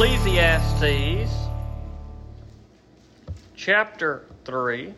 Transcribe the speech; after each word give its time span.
Ecclesiastes 0.00 1.30
chapter 3.54 4.24
3. 4.46 4.94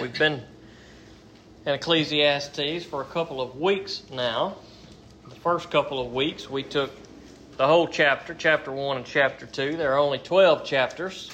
We've 0.00 0.18
been 0.18 0.42
in 1.66 1.74
Ecclesiastes 1.74 2.86
for 2.86 3.02
a 3.02 3.04
couple 3.04 3.42
of 3.42 3.60
weeks 3.60 4.04
now. 4.10 4.56
The 5.28 5.34
first 5.34 5.70
couple 5.70 6.00
of 6.00 6.14
weeks 6.14 6.48
we 6.48 6.62
took 6.62 6.92
the 7.58 7.66
whole 7.66 7.88
chapter, 7.88 8.32
chapter 8.32 8.72
1 8.72 8.96
and 8.96 9.04
chapter 9.04 9.44
2. 9.44 9.76
There 9.76 9.92
are 9.92 9.98
only 9.98 10.18
12 10.18 10.64
chapters. 10.64 11.30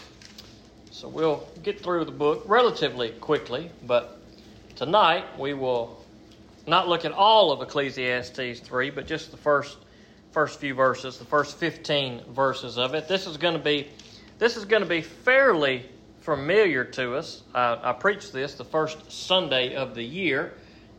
So 0.90 1.06
we'll 1.08 1.46
get 1.62 1.80
through 1.80 2.04
the 2.04 2.10
book 2.10 2.42
relatively 2.46 3.10
quickly, 3.10 3.70
but 3.86 4.18
tonight 4.74 5.38
we 5.38 5.54
will 5.54 6.04
not 6.66 6.88
look 6.88 7.04
at 7.04 7.12
all 7.12 7.52
of 7.52 7.62
Ecclesiastes 7.62 8.58
3, 8.58 8.90
but 8.90 9.06
just 9.06 9.30
the 9.30 9.36
first 9.36 9.76
first 10.32 10.60
few 10.60 10.74
verses, 10.74 11.18
the 11.18 11.24
first 11.24 11.58
15 11.58 12.32
verses 12.32 12.78
of 12.78 12.94
it. 12.94 13.08
This 13.08 13.26
is 13.26 13.36
going 13.36 13.54
to 13.54 13.62
be 13.62 13.88
this 14.38 14.56
is 14.56 14.64
going 14.64 14.82
to 14.82 14.88
be 14.88 15.02
fairly 15.02 15.84
familiar 16.20 16.84
to 16.84 17.16
us. 17.16 17.42
I, 17.54 17.78
I 17.82 17.92
preached 17.92 18.32
this 18.32 18.54
the 18.54 18.64
first 18.64 19.10
Sunday 19.12 19.74
of 19.74 19.94
the 19.94 20.02
year, 20.02 20.54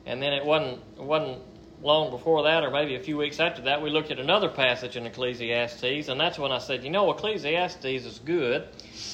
and 0.05 0.21
then 0.21 0.33
it 0.33 0.45
wasn't 0.45 0.81
it 0.97 1.03
wasn't 1.03 1.41
long 1.81 2.11
before 2.11 2.43
that, 2.43 2.63
or 2.63 2.69
maybe 2.69 2.95
a 2.95 2.99
few 2.99 3.17
weeks 3.17 3.39
after 3.39 3.63
that, 3.63 3.81
we 3.81 3.89
looked 3.89 4.11
at 4.11 4.19
another 4.19 4.49
passage 4.49 4.95
in 4.95 5.05
Ecclesiastes, 5.05 6.07
and 6.07 6.19
that's 6.19 6.37
when 6.37 6.51
I 6.51 6.59
said, 6.59 6.83
you 6.83 6.89
know, 6.89 7.11
Ecclesiastes 7.11 7.85
is 7.85 8.19
good. 8.19 8.67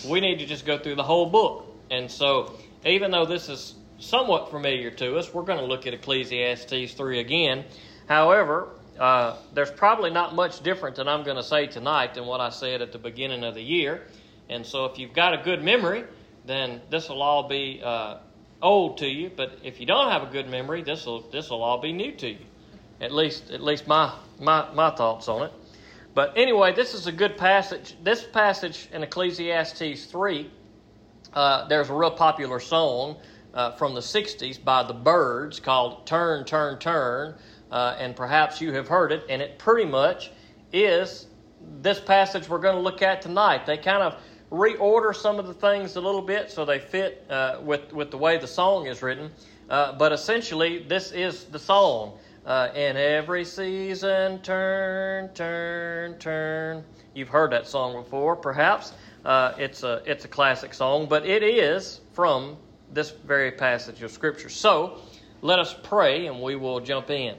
We 0.07 0.20
need 0.20 0.40
to 0.40 0.45
just 0.45 0.65
go 0.65 0.77
through 0.77 0.95
the 0.95 1.04
whole 1.04 1.27
book. 1.27 1.65
And 1.90 2.12
so, 2.12 2.59
even 2.85 3.12
though 3.12 3.26
this 3.26 3.48
is 3.49 3.76
somewhat 3.99 4.52
familiar 4.52 4.91
to 4.91 5.18
us, 5.18 5.34
we're 5.34 5.43
going 5.43 5.59
to 5.59 5.65
look 5.65 5.88
at 5.88 5.93
Ecclesiastes 5.93 6.93
3 6.93 7.20
again. 7.20 7.63
However, 8.07 8.70
uh, 9.00 9.38
there's 9.54 9.71
probably 9.71 10.10
not 10.10 10.35
much 10.35 10.62
different 10.63 10.96
than 10.96 11.08
I'm 11.08 11.24
going 11.24 11.38
to 11.38 11.44
say 11.44 11.68
tonight 11.68 12.13
than 12.16 12.26
what 12.26 12.41
I 12.41 12.49
said 12.49 12.82
at 12.82 12.91
the 12.91 12.98
beginning 12.98 13.44
of 13.44 13.54
the 13.54 13.62
year. 13.62 14.04
And 14.49 14.66
so, 14.66 14.85
if 14.85 14.98
you've 14.98 15.13
got 15.13 15.34
a 15.34 15.44
good 15.44 15.63
memory, 15.63 16.04
then 16.46 16.82
this 16.90 17.10
will 17.10 17.21
all 17.21 17.48
be 17.48 17.82
uh, 17.84 18.18
old 18.62 18.98
to 18.99 19.08
you. 19.08 19.30
But 19.36 19.60
if 19.63 19.80
you 19.80 19.86
don't 19.86 20.12
have 20.12 20.24
a 20.24 20.32
good 20.32 20.49
memory, 20.49 20.82
this 20.82 21.05
will 21.05 21.21
this 21.30 21.49
will 21.49 21.63
all 21.63 21.80
be 21.80 21.91
new 21.91 22.13
to 22.13 22.30
you. 22.30 22.46
At 22.99 23.12
least, 23.12 23.52
at 23.52 23.62
least 23.62 23.88
my 23.88 24.13
my 24.40 24.71
my 24.74 24.90
thoughts 24.91 25.27
on 25.27 25.43
it. 25.43 25.52
But 26.14 26.34
anyway, 26.36 26.74
this 26.74 26.93
is 26.93 27.05
a 27.05 27.12
good 27.12 27.38
passage. 27.38 27.96
This 28.04 28.24
passage 28.24 28.88
in 28.91 29.04
Ecclesiastes 29.04 30.05
three. 30.05 30.49
Uh, 31.34 31.68
there's 31.68 31.90
a 31.90 31.93
real 31.93 32.10
popular 32.10 32.60
song 32.60 33.18
uh, 33.54 33.71
from 33.71 33.93
the 33.93 34.02
'60s 34.02 34.64
by 34.64 34.82
the 34.82 34.93
Byrds 34.93 35.60
called 35.60 36.08
"Turn, 36.08 36.46
Turn, 36.46 36.80
Turn." 36.80 37.36
Uh, 37.71 37.96
and 37.99 38.15
perhaps 38.15 38.62
you 38.62 38.73
have 38.73 38.87
heard 38.87 39.12
it, 39.12 39.23
and 39.29 39.41
it 39.41 39.57
pretty 39.57 39.90
much 39.90 40.32
is 40.71 41.27
this 41.82 41.99
passage 41.99 42.48
we're 42.48 42.59
going 42.59 42.76
to 42.76 42.82
look 42.82 43.01
at 43.01 43.21
tonight. 43.21 43.65
They 43.65 43.77
kind 43.77 44.04
of 44.04 44.15
reorder 44.51 45.15
some 45.15 45.40
of 45.40 45.48
the 45.48 45.54
things 45.54 45.96
a 45.96 46.01
little 46.01 46.21
bit 46.21 46.49
so 46.49 46.63
they 46.63 46.79
fit 46.79 47.26
uh, 47.29 47.59
with, 47.62 47.91
with 47.91 48.12
the 48.12 48.18
way 48.18 48.37
the 48.37 48.48
song 48.48 48.87
is 48.87 49.01
written. 49.01 49.32
Uh, 49.70 49.93
but 49.98 50.13
essentially, 50.13 50.79
this 50.84 51.12
is 51.12 51.46
the 51.46 51.59
song. 51.59 52.18
Uh, 52.46 52.71
in 52.76 52.96
every 52.96 53.43
season, 53.43 54.41
turn, 54.41 55.27
turn, 55.34 56.18
turn. 56.18 56.81
You've 57.13 57.27
heard 57.27 57.52
that 57.52 57.68
song 57.68 58.02
before, 58.02 58.37
perhaps. 58.37 58.93
Uh, 59.26 59.52
it's, 59.57 59.84
a, 59.84 60.02
it's 60.05 60.24
a 60.24 60.29
classic 60.29 60.74
song, 60.74 61.07
but 61.09 61.26
it 61.26 61.43
is 61.43 61.99
from 62.13 62.55
this 62.93 63.12
very 63.12 63.52
passage 63.52 64.02
of 64.02 64.12
Scripture. 64.12 64.47
So, 64.47 65.02
let 65.41 65.59
us 65.59 65.75
pray 65.84 66.28
and 66.28 66.41
we 66.41 66.56
will 66.56 66.79
jump 66.79 67.09
in. 67.09 67.35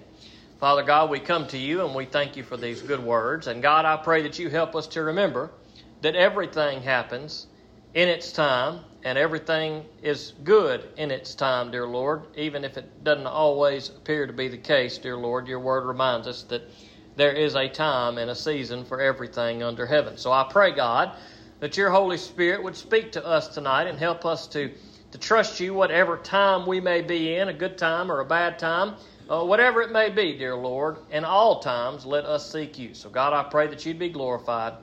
Father 0.59 0.83
God, 0.83 1.09
we 1.09 1.21
come 1.21 1.47
to 1.49 1.57
you 1.57 1.85
and 1.85 1.95
we 1.95 2.05
thank 2.05 2.37
you 2.37 2.43
for 2.43 2.57
these 2.57 2.83
good 2.83 3.03
words. 3.03 3.47
And 3.47 3.63
God, 3.63 3.85
I 3.85 3.97
pray 3.97 4.23
that 4.23 4.41
you 4.41 4.51
help 4.51 4.75
us 4.75 4.89
to 4.89 5.05
remember 5.05 5.53
that 6.01 6.17
everything 6.17 6.83
happens 6.83 7.47
in 7.95 8.09
its 8.09 8.33
time 8.33 8.81
and 9.05 9.17
everything 9.17 9.85
is 10.03 10.33
good 10.43 10.89
in 10.97 11.13
its 11.13 11.37
time, 11.37 11.71
dear 11.71 11.87
Lord, 11.87 12.27
even 12.35 12.65
if 12.65 12.77
it 12.77 13.05
doesn't 13.05 13.29
always 13.29 13.91
appear 13.91 14.27
to 14.27 14.33
be 14.33 14.49
the 14.49 14.59
case, 14.59 14.99
dear 14.99 15.17
Lord. 15.17 15.47
Your 15.47 15.61
word 15.61 15.87
reminds 15.87 16.27
us 16.27 16.43
that 16.45 16.69
there 17.15 17.33
is 17.33 17.55
a 17.55 17.69
time 17.69 18.19
and 18.19 18.29
a 18.29 18.35
season 18.35 18.85
for 18.85 19.01
everything 19.01 19.63
under 19.63 19.87
heaven. 19.87 20.17
So 20.17 20.33
I 20.33 20.45
pray, 20.51 20.73
God, 20.73 21.13
that 21.61 21.77
your 21.77 21.91
Holy 21.91 22.17
Spirit 22.17 22.65
would 22.65 22.77
speak 22.77 23.13
to 23.13 23.25
us 23.25 23.47
tonight 23.47 23.87
and 23.87 23.97
help 23.97 24.27
us 24.27 24.49
to, 24.49 24.73
to 25.13 25.19
trust 25.19 25.61
you 25.61 25.73
whatever 25.73 26.17
time 26.17 26.67
we 26.67 26.81
may 26.81 27.01
be 27.01 27.37
in, 27.37 27.49
a 27.49 27.53
good 27.53 27.79
time 27.79 28.11
or 28.11 28.19
a 28.19 28.25
bad 28.25 28.59
time 28.59 28.97
uh, 29.29 29.45
whatever 29.45 29.83
it 29.83 29.93
may 29.93 30.09
be, 30.09 30.37
dear 30.37 30.57
Lord, 30.57 30.99
in 31.11 31.25
all 31.25 31.61
times 31.61 32.07
let 32.07 32.25
us 32.25 32.51
seek 32.51 32.79
you. 32.79 32.95
So, 32.95 33.11
God, 33.11 33.33
I 33.33 33.49
pray 33.49 33.67
that 33.67 33.85
you'd 33.85 33.99
be 33.99 34.09
glorified. 34.09 34.75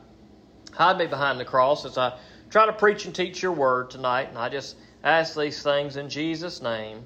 Hide 0.71 0.97
me 0.97 1.07
behind 1.07 1.39
the 1.39 1.45
cross 1.45 1.85
as 1.85 1.97
I 1.97 2.17
try 2.49 2.65
to 2.65 2.73
preach 2.73 3.05
and 3.05 3.15
teach 3.15 3.41
your 3.41 3.53
word 3.53 3.89
tonight. 3.89 4.29
And 4.29 4.37
I 4.37 4.49
just 4.49 4.75
ask 5.03 5.35
these 5.35 5.63
things 5.63 5.97
in 5.97 6.09
Jesus' 6.09 6.61
name. 6.61 7.03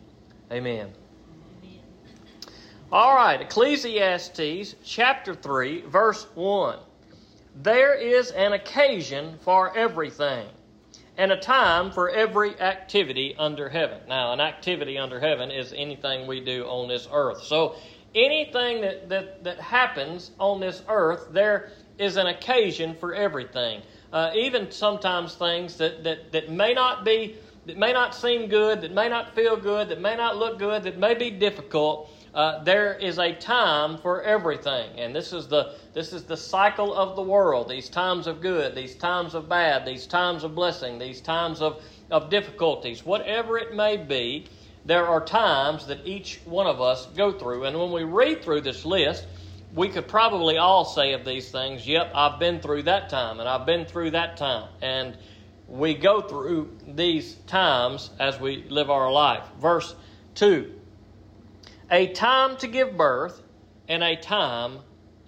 Amen. 0.51 0.91
Amen. 1.63 1.79
All 2.91 3.15
right, 3.15 3.39
Ecclesiastes 3.39 4.75
chapter 4.83 5.35
3, 5.35 5.81
verse 5.81 6.25
1. 6.35 6.79
There 7.61 7.93
is 7.93 8.31
an 8.31 8.53
occasion 8.53 9.37
for 9.41 9.75
everything 9.77 10.47
and 11.19 11.33
a 11.33 11.37
time 11.37 11.91
for 11.91 12.09
every 12.09 12.57
activity 12.61 13.35
under 13.37 13.67
heaven. 13.67 13.99
Now, 14.07 14.31
an 14.31 14.39
activity 14.39 14.97
under 14.97 15.19
heaven 15.19 15.51
is 15.51 15.73
anything 15.75 16.27
we 16.27 16.39
do 16.39 16.63
on 16.63 16.87
this 16.87 17.09
earth. 17.11 17.43
So, 17.43 17.75
anything 18.15 18.79
that, 18.79 19.09
that, 19.09 19.43
that 19.43 19.59
happens 19.59 20.31
on 20.39 20.61
this 20.61 20.81
earth, 20.87 21.27
there 21.33 21.71
is 21.97 22.15
an 22.15 22.27
occasion 22.27 22.95
for 22.95 23.13
everything. 23.13 23.81
Uh, 24.13 24.31
even 24.33 24.71
sometimes 24.71 25.35
things 25.35 25.75
that, 25.75 26.05
that, 26.05 26.31
that 26.31 26.49
may 26.49 26.73
not 26.73 27.03
be, 27.03 27.35
that 27.65 27.77
may 27.77 27.91
not 27.91 28.15
seem 28.15 28.47
good, 28.47 28.79
that 28.79 28.93
may 28.93 29.09
not 29.09 29.35
feel 29.35 29.57
good, 29.57 29.89
that 29.89 29.99
may 29.99 30.15
not 30.15 30.37
look 30.37 30.57
good, 30.57 30.83
that 30.83 30.97
may 30.97 31.15
be 31.15 31.29
difficult. 31.29 32.09
Uh, 32.33 32.63
there 32.63 32.93
is 32.93 33.17
a 33.17 33.33
time 33.33 33.97
for 33.97 34.21
everything, 34.21 34.99
and 34.99 35.15
this 35.15 35.33
is 35.33 35.47
the 35.47 35.73
this 35.93 36.13
is 36.13 36.23
the 36.23 36.37
cycle 36.37 36.93
of 36.93 37.15
the 37.15 37.23
world. 37.23 37.67
These 37.67 37.89
times 37.89 38.27
of 38.27 38.39
good, 38.39 38.75
these 38.75 38.95
times 38.95 39.33
of 39.33 39.49
bad, 39.49 39.85
these 39.85 40.05
times 40.05 40.43
of 40.43 40.53
blessing, 40.53 40.99
these 40.99 41.21
times 41.21 41.61
of 41.61 41.81
of 42.11 42.29
difficulties, 42.29 43.03
whatever 43.03 43.57
it 43.57 43.73
may 43.73 43.97
be. 43.97 44.45
There 44.85 45.07
are 45.07 45.23
times 45.23 45.87
that 45.87 46.05
each 46.05 46.39
one 46.45 46.65
of 46.65 46.79
us 46.81 47.07
go 47.07 47.31
through, 47.31 47.65
and 47.65 47.77
when 47.77 47.91
we 47.91 48.03
read 48.03 48.43
through 48.43 48.61
this 48.61 48.85
list, 48.85 49.25
we 49.73 49.89
could 49.89 50.07
probably 50.07 50.57
all 50.57 50.85
say 50.85 51.13
of 51.13 51.25
these 51.25 51.51
things, 51.51 51.87
"Yep, 51.87 52.11
I've 52.15 52.39
been 52.39 52.59
through 52.59 52.83
that 52.83 53.09
time, 53.09 53.39
and 53.39 53.49
I've 53.49 53.65
been 53.65 53.85
through 53.85 54.11
that 54.11 54.37
time," 54.37 54.69
and 54.81 55.17
we 55.67 55.93
go 55.95 56.21
through 56.21 56.77
these 56.87 57.35
times 57.47 58.11
as 58.19 58.39
we 58.39 58.63
live 58.69 58.89
our 58.89 59.11
life. 59.11 59.43
Verse 59.59 59.95
two 60.33 60.78
a 61.91 62.07
time 62.07 62.57
to 62.57 62.67
give 62.67 62.95
birth 62.95 63.41
and 63.87 64.03
a 64.03 64.15
time 64.15 64.79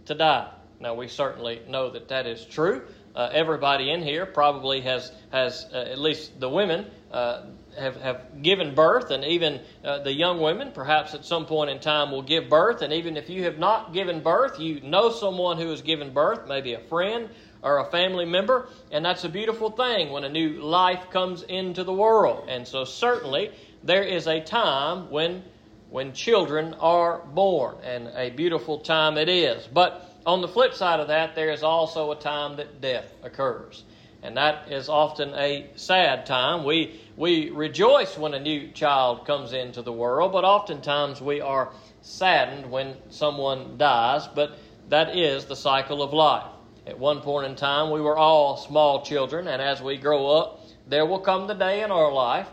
to 0.05 0.15
die. 0.15 0.51
Now, 0.79 0.95
we 0.95 1.07
certainly 1.07 1.61
know 1.67 1.91
that 1.91 2.07
that 2.09 2.25
is 2.25 2.43
true. 2.45 2.83
Uh, 3.13 3.29
everybody 3.31 3.91
in 3.91 4.01
here 4.01 4.25
probably 4.25 4.81
has, 4.81 5.11
has 5.31 5.67
uh, 5.73 5.77
at 5.77 5.99
least 5.99 6.39
the 6.39 6.49
women, 6.49 6.85
uh, 7.11 7.43
have, 7.77 7.95
have 7.97 8.41
given 8.41 8.73
birth, 8.73 9.11
and 9.11 9.23
even 9.25 9.59
uh, 9.83 9.99
the 9.99 10.13
young 10.13 10.39
women, 10.39 10.71
perhaps 10.71 11.13
at 11.13 11.25
some 11.25 11.45
point 11.45 11.69
in 11.69 11.79
time, 11.79 12.11
will 12.11 12.21
give 12.21 12.49
birth. 12.49 12.81
And 12.81 12.93
even 12.93 13.17
if 13.17 13.29
you 13.29 13.43
have 13.43 13.57
not 13.57 13.93
given 13.93 14.21
birth, 14.21 14.59
you 14.59 14.79
know 14.81 15.11
someone 15.11 15.57
who 15.57 15.69
has 15.69 15.81
given 15.81 16.13
birth, 16.13 16.47
maybe 16.47 16.73
a 16.73 16.79
friend 16.79 17.29
or 17.61 17.79
a 17.79 17.91
family 17.91 18.25
member, 18.25 18.69
and 18.91 19.03
that's 19.03 19.23
a 19.23 19.29
beautiful 19.29 19.69
thing 19.69 20.11
when 20.11 20.23
a 20.23 20.29
new 20.29 20.61
life 20.61 21.09
comes 21.11 21.43
into 21.43 21.83
the 21.83 21.93
world. 21.93 22.45
And 22.47 22.67
so, 22.67 22.85
certainly, 22.85 23.51
there 23.83 24.03
is 24.03 24.25
a 24.27 24.39
time 24.39 25.11
when 25.11 25.43
when 25.91 26.13
children 26.13 26.73
are 26.79 27.19
born, 27.19 27.75
and 27.83 28.07
a 28.15 28.29
beautiful 28.29 28.79
time 28.79 29.17
it 29.17 29.27
is. 29.27 29.67
But 29.67 30.09
on 30.25 30.41
the 30.41 30.47
flip 30.47 30.73
side 30.73 31.01
of 31.01 31.09
that, 31.09 31.35
there 31.35 31.51
is 31.51 31.63
also 31.63 32.11
a 32.11 32.15
time 32.15 32.55
that 32.55 32.79
death 32.79 33.13
occurs. 33.23 33.83
And 34.23 34.37
that 34.37 34.71
is 34.71 34.87
often 34.87 35.33
a 35.35 35.69
sad 35.75 36.25
time. 36.25 36.63
We, 36.63 37.01
we 37.17 37.49
rejoice 37.49 38.17
when 38.17 38.33
a 38.33 38.39
new 38.39 38.69
child 38.69 39.25
comes 39.25 39.51
into 39.51 39.81
the 39.81 39.91
world, 39.91 40.31
but 40.31 40.45
oftentimes 40.45 41.19
we 41.19 41.41
are 41.41 41.73
saddened 42.01 42.71
when 42.71 42.95
someone 43.09 43.77
dies. 43.77 44.27
But 44.27 44.57
that 44.87 45.17
is 45.17 45.45
the 45.45 45.57
cycle 45.57 46.01
of 46.01 46.13
life. 46.13 46.47
At 46.87 46.97
one 46.97 47.19
point 47.19 47.47
in 47.47 47.55
time, 47.57 47.91
we 47.91 47.99
were 47.99 48.17
all 48.17 48.55
small 48.55 49.03
children, 49.03 49.45
and 49.47 49.61
as 49.61 49.81
we 49.81 49.97
grow 49.97 50.27
up, 50.27 50.61
there 50.87 51.05
will 51.05 51.19
come 51.19 51.47
the 51.47 51.53
day 51.53 51.83
in 51.83 51.91
our 51.91 52.11
life, 52.13 52.47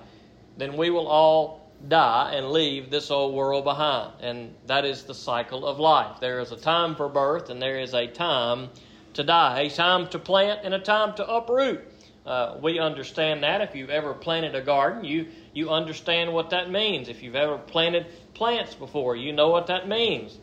then 0.56 0.76
we 0.76 0.90
will 0.90 1.06
all 1.06 1.67
die 1.86 2.32
and 2.34 2.50
leave 2.50 2.90
this 2.90 3.10
old 3.10 3.34
world 3.34 3.64
behind. 3.64 4.12
And 4.20 4.54
that 4.66 4.84
is 4.84 5.04
the 5.04 5.14
cycle 5.14 5.66
of 5.66 5.78
life. 5.78 6.18
There 6.20 6.40
is 6.40 6.50
a 6.50 6.56
time 6.56 6.96
for 6.96 7.08
birth 7.08 7.50
and 7.50 7.62
there 7.62 7.78
is 7.78 7.94
a 7.94 8.06
time 8.06 8.70
to 9.14 9.22
die, 9.22 9.60
a 9.60 9.70
time 9.70 10.08
to 10.08 10.18
plant 10.18 10.60
and 10.64 10.74
a 10.74 10.78
time 10.78 11.14
to 11.14 11.28
uproot. 11.28 11.80
Uh, 12.26 12.58
we 12.60 12.78
understand 12.78 13.42
that. 13.42 13.60
If 13.62 13.74
you've 13.74 13.90
ever 13.90 14.12
planted 14.12 14.54
a 14.54 14.60
garden, 14.60 15.04
you, 15.04 15.28
you 15.54 15.70
understand 15.70 16.32
what 16.32 16.50
that 16.50 16.70
means. 16.70 17.08
If 17.08 17.22
you've 17.22 17.36
ever 17.36 17.56
planted 17.56 18.06
plants 18.34 18.74
before, 18.74 19.16
you 19.16 19.32
know 19.32 19.48
what 19.48 19.68
that 19.68 19.88
means. 19.88 20.38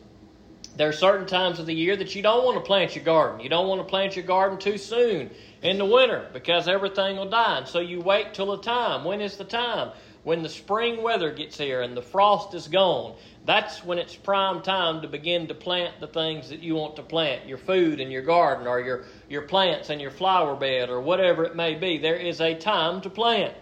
There 0.76 0.88
are 0.88 0.92
certain 0.92 1.26
times 1.26 1.58
of 1.58 1.66
the 1.66 1.74
year 1.74 1.96
that 1.96 2.14
you 2.14 2.22
don't 2.22 2.44
want 2.44 2.58
to 2.58 2.62
plant 2.62 2.94
your 2.94 3.04
garden. 3.04 3.40
You 3.40 3.48
don't 3.48 3.68
want 3.68 3.80
to 3.80 3.84
plant 3.86 4.16
your 4.16 4.26
garden 4.26 4.58
too 4.58 4.76
soon 4.76 5.30
in 5.62 5.78
the 5.78 5.86
winter 5.86 6.28
because 6.32 6.68
everything 6.68 7.16
will 7.16 7.30
die. 7.30 7.58
And 7.58 7.68
so 7.68 7.78
you 7.78 8.00
wait 8.00 8.34
till 8.34 8.46
the 8.46 8.58
time. 8.58 9.04
When 9.04 9.20
is 9.20 9.36
the 9.36 9.44
time? 9.44 9.92
When 10.26 10.42
the 10.42 10.48
spring 10.48 11.04
weather 11.04 11.30
gets 11.30 11.56
here 11.56 11.82
and 11.82 11.96
the 11.96 12.02
frost 12.02 12.52
is 12.52 12.66
gone. 12.66 13.14
That's 13.44 13.84
when 13.84 13.98
it's 13.98 14.16
prime 14.16 14.60
time 14.60 15.02
to 15.02 15.06
begin 15.06 15.46
to 15.46 15.54
plant 15.54 16.00
the 16.00 16.08
things 16.08 16.48
that 16.48 16.64
you 16.64 16.74
want 16.74 16.96
to 16.96 17.04
plant, 17.04 17.46
your 17.46 17.58
food 17.58 18.00
in 18.00 18.10
your 18.10 18.22
garden 18.22 18.66
or 18.66 18.80
your, 18.80 19.04
your 19.28 19.42
plants 19.42 19.88
in 19.88 20.00
your 20.00 20.10
flower 20.10 20.56
bed 20.56 20.90
or 20.90 21.00
whatever 21.00 21.44
it 21.44 21.54
may 21.54 21.76
be. 21.76 21.98
There 21.98 22.16
is 22.16 22.40
a 22.40 22.56
time 22.56 23.02
to 23.02 23.08
plant. 23.08 23.54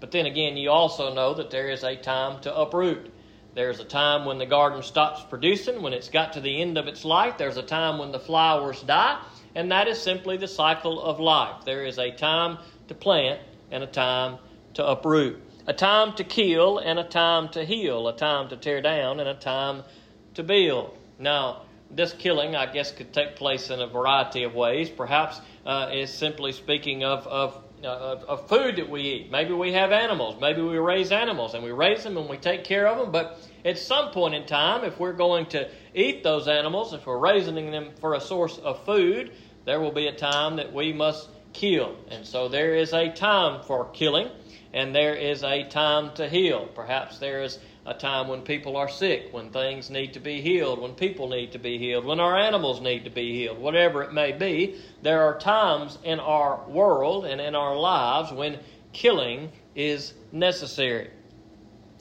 But 0.00 0.10
then 0.10 0.24
again, 0.24 0.56
you 0.56 0.70
also 0.70 1.12
know 1.12 1.34
that 1.34 1.50
there 1.50 1.68
is 1.68 1.84
a 1.84 1.94
time 1.94 2.40
to 2.40 2.56
uproot. 2.56 3.12
There's 3.54 3.78
a 3.78 3.84
time 3.84 4.24
when 4.24 4.38
the 4.38 4.46
garden 4.46 4.82
stops 4.82 5.22
producing, 5.28 5.82
when 5.82 5.92
it's 5.92 6.08
got 6.08 6.32
to 6.32 6.40
the 6.40 6.62
end 6.62 6.78
of 6.78 6.88
its 6.88 7.04
life. 7.04 7.36
There's 7.36 7.58
a 7.58 7.62
time 7.62 7.98
when 7.98 8.12
the 8.12 8.18
flowers 8.18 8.80
die, 8.82 9.20
and 9.54 9.70
that 9.72 9.88
is 9.88 10.00
simply 10.00 10.38
the 10.38 10.48
cycle 10.48 11.02
of 11.02 11.20
life. 11.20 11.66
There 11.66 11.84
is 11.84 11.98
a 11.98 12.10
time 12.10 12.56
to 12.86 12.94
plant 12.94 13.42
and 13.70 13.84
a 13.84 13.86
time 13.86 14.38
to 14.72 14.86
uproot, 14.86 15.42
a 15.68 15.74
time 15.74 16.14
to 16.14 16.24
kill 16.24 16.78
and 16.78 16.98
a 16.98 17.04
time 17.04 17.50
to 17.50 17.62
heal, 17.62 18.08
a 18.08 18.16
time 18.16 18.48
to 18.48 18.56
tear 18.56 18.80
down 18.80 19.20
and 19.20 19.28
a 19.28 19.34
time 19.34 19.84
to 20.32 20.42
build. 20.42 20.96
Now, 21.18 21.62
this 21.90 22.14
killing, 22.14 22.56
I 22.56 22.72
guess, 22.72 22.90
could 22.90 23.12
take 23.12 23.36
place 23.36 23.68
in 23.68 23.78
a 23.78 23.86
variety 23.86 24.44
of 24.44 24.54
ways. 24.54 24.88
Perhaps 24.88 25.38
uh, 25.66 25.90
is 25.92 26.10
simply 26.10 26.52
speaking 26.52 27.04
of, 27.04 27.26
of 27.26 27.62
of, 27.84 28.24
of, 28.24 28.48
food 28.48 28.74
that 28.76 28.90
we 28.90 29.02
eat. 29.02 29.30
Maybe 29.30 29.52
we 29.52 29.72
have 29.74 29.92
animals. 29.92 30.40
Maybe 30.40 30.60
we 30.60 30.78
raise 30.78 31.12
animals 31.12 31.54
and 31.54 31.62
we 31.62 31.70
raise 31.70 32.02
them 32.02 32.16
and 32.16 32.28
we 32.28 32.36
take 32.36 32.64
care 32.64 32.88
of 32.88 32.98
them. 32.98 33.12
But 33.12 33.38
at 33.64 33.78
some 33.78 34.10
point 34.10 34.34
in 34.34 34.46
time, 34.46 34.82
if 34.82 34.98
we're 34.98 35.12
going 35.12 35.46
to 35.50 35.68
eat 35.94 36.24
those 36.24 36.48
animals, 36.48 36.92
if 36.92 37.06
we're 37.06 37.20
raising 37.20 37.70
them 37.70 37.90
for 38.00 38.14
a 38.14 38.20
source 38.20 38.58
of 38.58 38.84
food, 38.84 39.30
there 39.64 39.78
will 39.78 39.92
be 39.92 40.08
a 40.08 40.12
time 40.12 40.56
that 40.56 40.72
we 40.72 40.92
must 40.92 41.28
kill. 41.52 41.94
And 42.10 42.26
so 42.26 42.48
there 42.48 42.74
is 42.74 42.92
a 42.92 43.12
time 43.12 43.62
for 43.62 43.84
killing 43.90 44.28
and 44.72 44.94
there 44.94 45.14
is 45.14 45.42
a 45.42 45.64
time 45.64 46.12
to 46.14 46.28
heal. 46.28 46.68
Perhaps 46.74 47.18
there 47.18 47.42
is 47.42 47.58
a 47.86 47.94
time 47.94 48.28
when 48.28 48.42
people 48.42 48.76
are 48.76 48.88
sick, 48.88 49.28
when 49.32 49.50
things 49.50 49.88
need 49.88 50.12
to 50.12 50.20
be 50.20 50.42
healed, 50.42 50.78
when 50.78 50.94
people 50.94 51.28
need 51.28 51.52
to 51.52 51.58
be 51.58 51.78
healed, 51.78 52.04
when 52.04 52.20
our 52.20 52.36
animals 52.36 52.80
need 52.80 53.04
to 53.04 53.10
be 53.10 53.32
healed, 53.32 53.58
whatever 53.58 54.02
it 54.02 54.12
may 54.12 54.32
be. 54.32 54.78
There 55.02 55.22
are 55.22 55.38
times 55.38 55.98
in 56.04 56.20
our 56.20 56.68
world 56.68 57.24
and 57.24 57.40
in 57.40 57.54
our 57.54 57.76
lives 57.76 58.30
when 58.30 58.58
killing 58.92 59.50
is 59.74 60.12
necessary. 60.32 61.10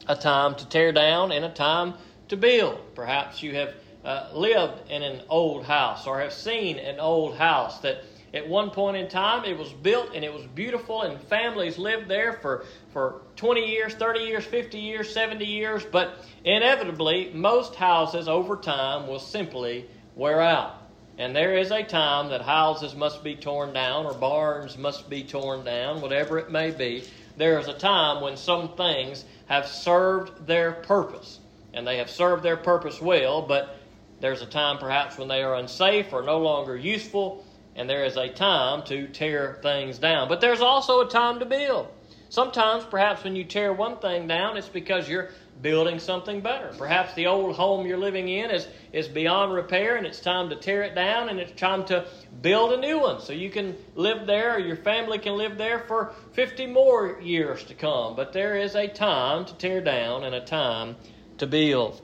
A 0.07 0.15
time 0.15 0.55
to 0.55 0.67
tear 0.67 0.91
down 0.91 1.31
and 1.31 1.45
a 1.45 1.49
time 1.49 1.93
to 2.27 2.35
build. 2.35 2.95
Perhaps 2.95 3.41
you 3.41 3.55
have 3.55 3.73
uh, 4.03 4.29
lived 4.33 4.89
in 4.89 5.03
an 5.03 5.21
old 5.29 5.65
house 5.65 6.05
or 6.05 6.19
have 6.19 6.33
seen 6.33 6.79
an 6.79 6.99
old 6.99 7.35
house 7.37 7.79
that 7.79 8.03
at 8.33 8.47
one 8.47 8.71
point 8.71 8.97
in 8.97 9.07
time, 9.07 9.45
it 9.45 9.57
was 9.57 9.71
built 9.71 10.13
and 10.13 10.23
it 10.23 10.33
was 10.33 10.43
beautiful, 10.47 11.03
and 11.03 11.19
families 11.23 11.77
lived 11.77 12.09
there 12.09 12.33
for, 12.33 12.65
for 12.91 13.21
20 13.37 13.65
years, 13.65 13.93
30 13.93 14.19
years, 14.19 14.43
50 14.43 14.77
years, 14.77 15.13
70 15.13 15.45
years. 15.45 15.85
But 15.85 16.25
inevitably, 16.43 17.31
most 17.33 17.75
houses 17.75 18.27
over 18.27 18.57
time 18.57 19.07
will 19.07 19.19
simply 19.19 19.89
wear 20.15 20.41
out. 20.41 20.75
And 21.17 21.35
there 21.35 21.57
is 21.57 21.71
a 21.71 21.83
time 21.83 22.29
that 22.29 22.41
houses 22.41 22.95
must 22.95 23.23
be 23.23 23.35
torn 23.35 23.73
down 23.73 24.05
or 24.05 24.13
barns 24.13 24.77
must 24.77 25.09
be 25.09 25.23
torn 25.23 25.63
down, 25.63 26.01
whatever 26.01 26.37
it 26.37 26.51
may 26.51 26.71
be. 26.71 27.05
There 27.37 27.59
is 27.59 27.67
a 27.67 27.73
time 27.73 28.21
when 28.21 28.35
some 28.35 28.75
things 28.75 29.23
have 29.47 29.67
served 29.67 30.45
their 30.45 30.73
purpose, 30.73 31.39
and 31.73 31.87
they 31.87 31.97
have 31.97 32.09
served 32.09 32.43
their 32.43 32.57
purpose 32.57 33.01
well, 33.01 33.41
but 33.41 33.77
there's 34.19 34.41
a 34.41 34.47
time 34.47 34.79
perhaps 34.79 35.17
when 35.17 35.27
they 35.27 35.43
are 35.43 35.55
unsafe 35.55 36.11
or 36.11 36.23
no 36.23 36.39
longer 36.39 36.75
useful 36.75 37.45
and 37.77 37.87
there 37.87 38.03
is 38.03 38.17
a 38.17 38.27
time 38.27 38.83
to 38.85 39.07
tear 39.07 39.59
things 39.61 39.99
down. 39.99 40.27
But 40.27 40.41
there's 40.41 40.61
also 40.61 41.01
a 41.01 41.09
time 41.09 41.39
to 41.39 41.45
build. 41.45 41.87
Sometimes, 42.29 42.83
perhaps, 42.83 43.23
when 43.23 43.35
you 43.35 43.45
tear 43.45 43.71
one 43.71 43.99
thing 43.99 44.27
down, 44.27 44.57
it's 44.57 44.67
because 44.67 45.07
you're 45.07 45.29
building 45.61 45.99
something 45.99 46.41
better. 46.41 46.71
Perhaps 46.77 47.13
the 47.13 47.27
old 47.27 47.55
home 47.55 47.87
you're 47.87 47.97
living 47.97 48.27
in 48.27 48.51
is, 48.51 48.67
is 48.91 49.07
beyond 49.07 49.53
repair 49.53 49.95
and 49.95 50.05
it's 50.05 50.19
time 50.19 50.49
to 50.49 50.55
tear 50.55 50.83
it 50.83 50.93
down 50.93 51.29
and 51.29 51.39
it's 51.39 51.59
time 51.59 51.85
to 51.85 52.05
build 52.41 52.73
a 52.73 52.77
new 52.77 52.99
one 52.99 53.21
so 53.21 53.33
you 53.33 53.49
can 53.49 53.75
live 53.95 54.27
there 54.27 54.55
or 54.55 54.59
your 54.59 54.75
family 54.75 55.17
can 55.17 55.37
live 55.37 55.57
there 55.57 55.79
for 55.79 56.13
50 56.33 56.67
more 56.67 57.19
years 57.21 57.63
to 57.65 57.73
come. 57.73 58.15
But 58.15 58.33
there 58.33 58.57
is 58.57 58.75
a 58.75 58.87
time 58.87 59.45
to 59.45 59.53
tear 59.55 59.81
down 59.81 60.23
and 60.23 60.35
a 60.35 60.41
time 60.41 60.95
to 61.39 61.47
build, 61.47 62.01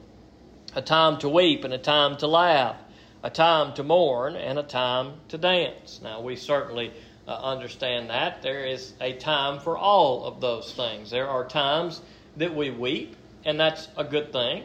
a 0.75 0.81
time 0.81 1.17
to 1.19 1.29
weep 1.29 1.63
and 1.63 1.73
a 1.73 1.77
time 1.77 2.17
to 2.17 2.27
laugh 2.27 2.77
a 3.23 3.29
time 3.29 3.73
to 3.75 3.83
mourn 3.83 4.35
and 4.35 4.59
a 4.59 4.63
time 4.63 5.13
to 5.29 5.37
dance. 5.37 6.01
Now, 6.03 6.21
we 6.21 6.35
certainly 6.35 6.91
uh, 7.27 7.31
understand 7.31 8.09
that. 8.09 8.41
There 8.41 8.65
is 8.65 8.93
a 8.99 9.13
time 9.13 9.59
for 9.59 9.77
all 9.77 10.25
of 10.25 10.41
those 10.41 10.73
things. 10.73 11.09
There 11.09 11.27
are 11.27 11.47
times 11.47 12.01
that 12.37 12.53
we 12.53 12.69
weep, 12.69 13.15
and 13.45 13.59
that's 13.59 13.87
a 13.95 14.03
good 14.03 14.33
thing. 14.33 14.63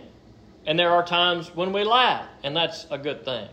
And 0.67 0.79
there 0.79 0.91
are 0.91 1.05
times 1.05 1.55
when 1.55 1.73
we 1.73 1.85
laugh, 1.85 2.27
and 2.43 2.57
that's 2.57 2.87
a 2.91 2.99
good 2.99 3.25
thing. 3.25 3.49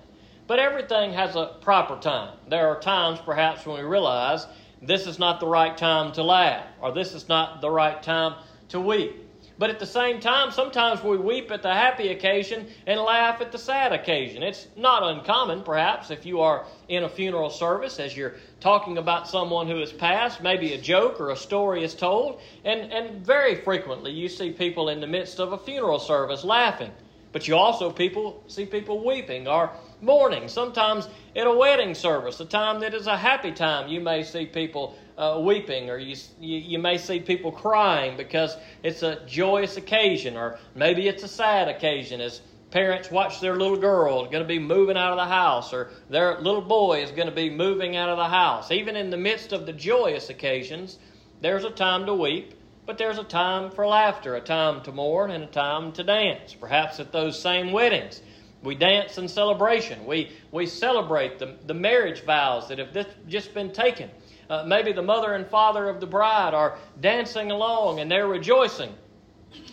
But 0.48 0.60
everything 0.60 1.13
has 1.13 1.36
a 1.36 1.56
proper 1.62 1.98
time. 1.98 2.38
There 2.50 2.68
are 2.68 2.80
times, 2.80 3.19
perhaps, 3.24 3.66
when 3.66 3.78
we 3.78 3.84
realize 3.84 4.48
this 4.81 5.07
is 5.07 5.18
not 5.18 5.40
the 5.40 5.48
right 5.48 5.78
time 5.78 6.12
to 6.13 6.24
laugh, 6.24 6.66
or 6.81 6.92
this 6.92 7.13
is 7.13 7.30
not 7.30 7.62
the 7.62 7.69
right 7.69 8.02
time 8.02 8.36
to 8.69 8.80
weep. 8.80 9.25
But 9.57 9.69
at 9.69 9.80
the 9.80 9.86
same 9.86 10.19
time, 10.19 10.52
sometimes 10.52 11.02
we 11.02 11.16
weep 11.16 11.50
at 11.50 11.62
the 11.62 11.74
happy 11.74 12.10
occasion 12.10 12.68
and 12.86 13.00
laugh 13.00 13.40
at 13.40 13.54
the 13.54 13.57
sad 13.57 13.94
occasion. 13.94 14.44
It's 14.44 14.68
not 14.75 15.02
uncommon, 15.02 15.63
perhaps, 15.63 16.12
if 16.12 16.25
you 16.25 16.42
are 16.42 16.66
in 16.90 17.04
a 17.04 17.10
funeral 17.10 17.50
service 17.50 18.00
as 18.00 18.18
you're 18.18 18.36
talking 18.60 18.98
about 18.98 19.30
someone 19.30 19.68
who 19.68 19.80
has 19.80 19.94
passed, 19.94 20.44
maybe 20.44 20.74
a 20.74 20.78
joke 20.78 21.22
or 21.22 21.30
a 21.30 21.38
story 21.38 21.84
is 21.86 21.96
told, 21.96 22.42
and, 22.66 22.92
and 22.92 23.25
very 23.25 23.56
frequently 23.56 24.12
you 24.12 24.28
see 24.28 24.52
people 24.52 24.90
in 24.90 25.00
the 25.00 25.07
midst 25.07 25.40
of 25.40 25.54
a 25.54 25.57
funeral 25.57 26.00
service 26.00 26.44
laughing. 26.44 26.92
But 27.31 27.48
you 27.48 27.56
also 27.56 27.92
people 27.92 28.42
see 28.48 28.66
people 28.66 29.06
weeping 29.06 29.48
or 29.48 29.72
mourning. 30.02 30.48
Sometimes 30.48 31.07
at 31.36 31.48
a 31.48 31.54
wedding 31.54 31.94
service, 31.94 32.40
a 32.40 32.46
time 32.46 32.80
that 32.80 32.94
is 32.94 33.07
a 33.07 33.18
happy 33.18 33.52
time, 33.52 33.90
you 33.90 34.00
may 34.00 34.24
see 34.24 34.46
people 34.46 34.98
uh, 35.17 35.39
weeping, 35.41 35.89
or 35.89 35.97
you, 35.97 36.15
you, 36.39 36.57
you 36.57 36.79
may 36.79 36.97
see 36.97 37.19
people 37.19 37.51
crying 37.51 38.17
because 38.17 38.56
it's 38.83 39.03
a 39.03 39.25
joyous 39.25 39.77
occasion, 39.77 40.35
or 40.35 40.59
maybe 40.75 41.07
it's 41.07 41.23
a 41.23 41.27
sad 41.27 41.67
occasion 41.67 42.21
as 42.21 42.41
parents 42.71 43.09
watch 43.09 43.39
their 43.39 43.56
little 43.56 43.78
girl 43.78 44.25
going 44.25 44.44
to 44.44 44.47
be 44.47 44.59
moving 44.59 44.97
out 44.97 45.11
of 45.11 45.18
the 45.18 45.33
house, 45.33 45.73
or 45.73 45.92
their 46.09 46.40
little 46.42 46.61
boy 46.61 47.01
is 47.01 47.11
going 47.11 47.30
to 47.30 47.35
be 47.35 47.49
moving 47.49 47.95
out 47.95 48.09
of 48.09 48.18
the 48.18 48.28
house. 48.28 48.71
Even 48.71 48.95
in 48.95 49.09
the 49.09 49.18
midst 49.18 49.54
of 49.54 49.66
the 49.66 49.73
joyous 49.73 50.30
occasions, 50.30 50.99
there's 51.42 51.63
a 51.63 51.69
time 51.69 52.06
to 52.06 52.13
weep, 52.13 52.54
but 52.85 52.97
there's 52.97 53.18
a 53.18 53.23
time 53.23 53.71
for 53.71 53.87
laughter, 53.87 54.35
a 54.35 54.42
time 54.42 54.81
to 54.83 54.92
mourn, 54.92 55.31
and 55.31 55.44
a 55.44 55.47
time 55.47 55.92
to 55.94 56.04
dance. 56.04 56.54
Perhaps 56.54 56.99
at 56.99 57.11
those 57.11 57.42
same 57.42 57.71
weddings. 57.71 58.21
We 58.61 58.75
dance 58.75 59.18
in 59.18 59.28
celebration. 59.28 60.06
We, 60.06 60.31
we 60.51 60.66
celebrate 60.66 61.40
the, 61.40 61.56
the 61.66 61.73
marriage 61.73 62.23
vows 62.25 62.68
that 62.69 62.80
have 62.80 63.07
just 63.28 63.54
been 63.54 63.71
taken. 63.71 64.09
Uh, 64.49 64.64
maybe 64.66 64.92
the 64.92 65.02
mother 65.02 65.33
and 65.33 65.47
father 65.47 65.90
of 65.90 65.99
the 65.99 66.06
bride 66.06 66.54
are 66.54 66.78
dancing 66.99 67.52
along 67.52 67.99
and 67.99 68.11
they're 68.11 68.28
rejoicing. 68.28 68.94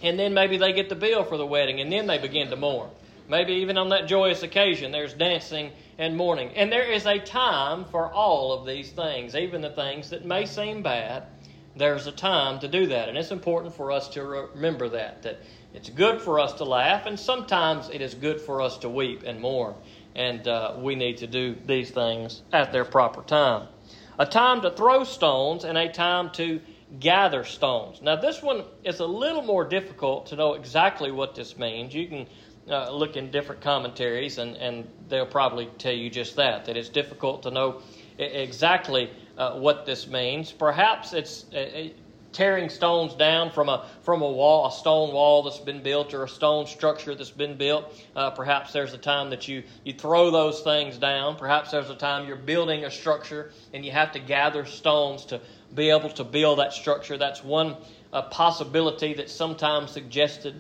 And 0.03 0.19
then 0.19 0.33
maybe 0.35 0.57
they 0.57 0.73
get 0.73 0.89
the 0.89 0.95
bill 0.95 1.25
for 1.25 1.37
the 1.37 1.47
wedding 1.47 1.81
and 1.81 1.93
then 1.93 2.07
they 2.07 2.19
begin 2.19 2.51
to 2.51 2.57
mourn. 2.57 2.91
Maybe 3.29 3.55
even 3.55 3.79
on 3.79 3.91
that 3.91 4.09
joyous 4.09 4.43
occasion, 4.43 4.93
there's 4.93 5.15
dancing 5.15 5.71
and 5.99 6.17
mourning. 6.17 6.51
And 6.57 6.73
there 6.73 6.91
is 6.91 7.07
a 7.07 7.19
time 7.19 7.85
for 7.85 8.11
all 8.13 8.53
of 8.53 8.67
these 8.67 8.91
things, 8.91 9.35
even 9.37 9.61
the 9.63 9.71
things 9.71 10.11
that 10.11 10.25
may 10.25 10.47
seem 10.47 10.83
bad. 10.83 11.25
There's 11.77 12.07
a 12.07 12.13
time 12.13 12.59
to 12.61 12.69
do 12.69 12.89
that. 12.89 13.09
And 13.09 13.17
it's 13.17 13.31
important 13.31 13.75
for 13.75 13.93
us 13.93 14.09
to 14.11 14.23
remember 14.23 14.89
that, 14.91 15.23
that 15.23 15.41
it's 15.73 15.89
good 15.89 16.21
for 16.21 16.41
us 16.41 16.53
to 16.55 16.65
laugh, 16.65 17.07
and 17.07 17.19
sometimes 17.19 17.89
it 17.89 18.03
is 18.03 18.15
good 18.15 18.41
for 18.41 18.61
us 18.61 18.77
to 18.79 18.91
weep 18.91 19.23
and 19.25 19.41
mourn. 19.41 19.75
And 20.15 20.47
uh, 20.47 20.75
we 20.79 20.95
need 20.95 21.19
to 21.19 21.27
do 21.27 21.57
these 21.65 21.91
things 21.91 22.43
at 22.53 22.73
their 22.73 22.85
proper 22.85 23.23
time 23.23 23.69
a 24.19 24.27
time 24.27 24.61
to 24.63 24.71
throw 24.71 25.05
stones 25.05 25.65
and 25.65 25.77
a 25.79 25.89
time 25.91 26.31
to 26.33 26.61
gather 27.01 27.45
stones. 27.45 28.03
Now, 28.03 28.17
this 28.17 28.43
one 28.43 28.65
is 28.85 29.01
a 29.01 29.07
little 29.07 29.43
more 29.43 29.65
difficult 29.65 30.27
to 30.27 30.37
know 30.37 30.55
exactly 30.55 31.11
what 31.11 31.35
this 31.35 31.57
means. 31.57 31.95
You 31.95 32.09
can 32.09 32.27
uh, 32.71 32.91
look 32.91 33.17
in 33.17 33.31
different 33.31 33.61
commentaries, 33.61 34.39
and, 34.39 34.57
and 34.57 34.87
they'll 35.09 35.27
probably 35.27 35.67
tell 35.79 35.95
you 35.95 36.11
just 36.11 36.37
that, 36.37 36.67
that 36.67 36.77
it's 36.77 36.89
difficult 36.89 37.43
to 37.45 37.51
know 37.51 37.81
exactly 38.19 39.11
uh, 39.39 39.53
what 39.55 39.87
this 39.87 40.07
means. 40.07 40.53
Perhaps 40.53 41.13
it's 41.13 41.47
uh, 41.55 41.89
tearing 42.33 42.69
stones 42.69 43.15
down 43.15 43.51
from 43.51 43.69
a 43.69 43.87
from 44.03 44.23
a 44.23 44.31
wall, 44.31 44.67
a 44.67 44.73
stone 44.73 45.13
wall 45.13 45.43
that's 45.43 45.59
been 45.59 45.83
built, 45.83 46.15
or 46.15 46.25
a 46.25 46.29
stone 46.29 46.67
structure 46.67 47.15
that's 47.15 47.31
been 47.31 47.57
built. 47.57 47.85
Uh, 48.17 48.31
perhaps 48.31 48.73
there's 48.73 48.93
a 48.95 48.99
time 48.99 49.31
that 49.31 49.49
you 49.49 49.63
you 49.85 49.93
throw 49.93 50.31
those 50.31 50.61
things 50.61 50.99
down. 50.99 51.37
Perhaps 51.37 51.71
there's 51.71 51.91
a 51.91 51.95
time 51.95 52.27
you're 52.27 52.37
building 52.37 52.85
a 52.85 52.91
structure 52.91 53.51
and 53.73 53.85
you 53.85 53.93
have 53.93 54.13
to 54.13 54.19
gather 54.19 54.65
stones 54.67 55.27
to 55.27 55.41
be 55.75 55.91
able 55.91 56.11
to 56.11 56.25
build 56.25 56.59
that 56.59 56.73
structure. 56.73 57.17
That's 57.17 57.45
one 57.45 57.77
uh, 58.13 58.23
possibility 58.23 59.15
that's 59.15 59.33
sometimes 59.33 59.93
suggested. 59.93 60.55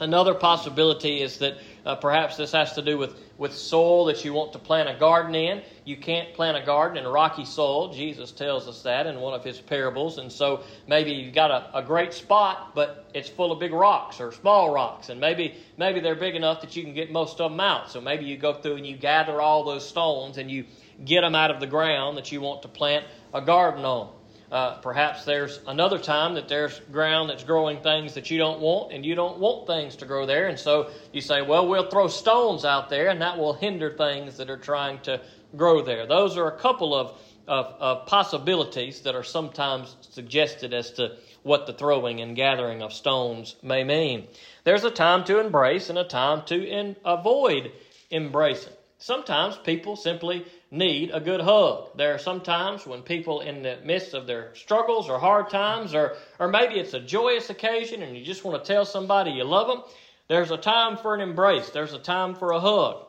Another 0.00 0.34
possibility 0.34 1.22
is 1.22 1.38
that 1.38 1.54
Uh, 1.84 1.94
perhaps 1.94 2.36
this 2.36 2.52
has 2.52 2.72
to 2.72 2.80
do 2.80 2.96
with, 2.96 3.12
with 3.36 3.54
soil 3.54 4.04
that 4.06 4.24
you 4.24 4.32
want 4.32 4.52
to 4.52 4.58
plant 4.58 4.88
a 4.88 4.98
garden 4.98 5.34
in. 5.34 5.62
You 5.84 5.96
can't 5.96 6.32
plant 6.34 6.56
a 6.56 6.64
garden 6.64 6.98
in 6.98 7.06
rocky 7.06 7.44
soil. 7.44 7.92
Jesus 7.92 8.30
tells 8.30 8.68
us 8.68 8.82
that 8.82 9.06
in 9.06 9.20
one 9.20 9.34
of 9.34 9.42
his 9.42 9.60
parables. 9.60 10.18
And 10.18 10.30
so 10.30 10.62
maybe 10.86 11.12
you've 11.12 11.34
got 11.34 11.50
a, 11.50 11.78
a 11.78 11.82
great 11.82 12.14
spot, 12.14 12.74
but 12.74 13.10
it's 13.14 13.28
full 13.28 13.50
of 13.50 13.58
big 13.58 13.72
rocks 13.72 14.20
or 14.20 14.32
small 14.32 14.72
rocks. 14.72 15.08
And 15.08 15.20
maybe, 15.20 15.54
maybe 15.76 16.00
they're 16.00 16.14
big 16.14 16.36
enough 16.36 16.60
that 16.60 16.76
you 16.76 16.82
can 16.82 16.94
get 16.94 17.10
most 17.10 17.40
of 17.40 17.50
them 17.50 17.60
out. 17.60 17.90
So 17.90 18.00
maybe 18.00 18.24
you 18.24 18.36
go 18.36 18.54
through 18.54 18.76
and 18.76 18.86
you 18.86 18.96
gather 18.96 19.40
all 19.40 19.64
those 19.64 19.86
stones 19.88 20.38
and 20.38 20.50
you 20.50 20.64
get 21.04 21.22
them 21.22 21.34
out 21.34 21.50
of 21.50 21.60
the 21.60 21.66
ground 21.66 22.16
that 22.16 22.30
you 22.30 22.40
want 22.40 22.62
to 22.62 22.68
plant 22.68 23.04
a 23.32 23.40
garden 23.40 23.84
on. 23.84 24.12
Uh, 24.54 24.76
perhaps 24.76 25.24
there's 25.24 25.58
another 25.66 25.98
time 25.98 26.34
that 26.34 26.46
there's 26.46 26.78
ground 26.92 27.28
that's 27.28 27.42
growing 27.42 27.82
things 27.82 28.14
that 28.14 28.30
you 28.30 28.38
don't 28.38 28.60
want, 28.60 28.92
and 28.92 29.04
you 29.04 29.16
don't 29.16 29.40
want 29.40 29.66
things 29.66 29.96
to 29.96 30.06
grow 30.06 30.26
there. 30.26 30.46
And 30.46 30.56
so 30.56 30.90
you 31.12 31.20
say, 31.20 31.42
well, 31.42 31.66
we'll 31.66 31.90
throw 31.90 32.06
stones 32.06 32.64
out 32.64 32.88
there, 32.88 33.08
and 33.08 33.20
that 33.20 33.36
will 33.36 33.54
hinder 33.54 33.90
things 33.96 34.36
that 34.36 34.48
are 34.48 34.56
trying 34.56 35.00
to 35.00 35.20
grow 35.56 35.82
there. 35.82 36.06
Those 36.06 36.36
are 36.36 36.46
a 36.46 36.56
couple 36.56 36.94
of, 36.94 37.18
of, 37.48 37.66
of 37.80 38.06
possibilities 38.06 39.00
that 39.00 39.16
are 39.16 39.24
sometimes 39.24 39.96
suggested 40.02 40.72
as 40.72 40.92
to 40.92 41.16
what 41.42 41.66
the 41.66 41.72
throwing 41.72 42.20
and 42.20 42.36
gathering 42.36 42.80
of 42.80 42.92
stones 42.92 43.56
may 43.60 43.82
mean. 43.82 44.28
There's 44.62 44.84
a 44.84 44.90
time 44.92 45.24
to 45.24 45.40
embrace 45.40 45.90
and 45.90 45.98
a 45.98 46.04
time 46.04 46.44
to 46.46 46.64
in, 46.64 46.94
avoid 47.04 47.72
embracing. 48.12 48.74
Sometimes 48.98 49.56
people 49.56 49.96
simply 49.96 50.46
need 50.74 51.10
a 51.12 51.20
good 51.20 51.40
hug. 51.40 51.96
There 51.96 52.14
are 52.14 52.18
some 52.18 52.40
times 52.40 52.86
when 52.86 53.02
people 53.02 53.40
in 53.40 53.62
the 53.62 53.78
midst 53.84 54.12
of 54.12 54.26
their 54.26 54.54
struggles 54.54 55.08
or 55.08 55.18
hard 55.18 55.48
times, 55.48 55.94
or, 55.94 56.16
or 56.38 56.48
maybe 56.48 56.74
it's 56.74 56.94
a 56.94 57.00
joyous 57.00 57.48
occasion 57.48 58.02
and 58.02 58.16
you 58.16 58.24
just 58.24 58.44
want 58.44 58.62
to 58.62 58.72
tell 58.72 58.84
somebody 58.84 59.30
you 59.30 59.44
love 59.44 59.68
them, 59.68 59.82
there's 60.28 60.50
a 60.50 60.56
time 60.56 60.96
for 60.96 61.14
an 61.14 61.20
embrace. 61.20 61.70
There's 61.70 61.92
a 61.92 61.98
time 61.98 62.34
for 62.34 62.52
a 62.52 62.60
hug. 62.60 63.06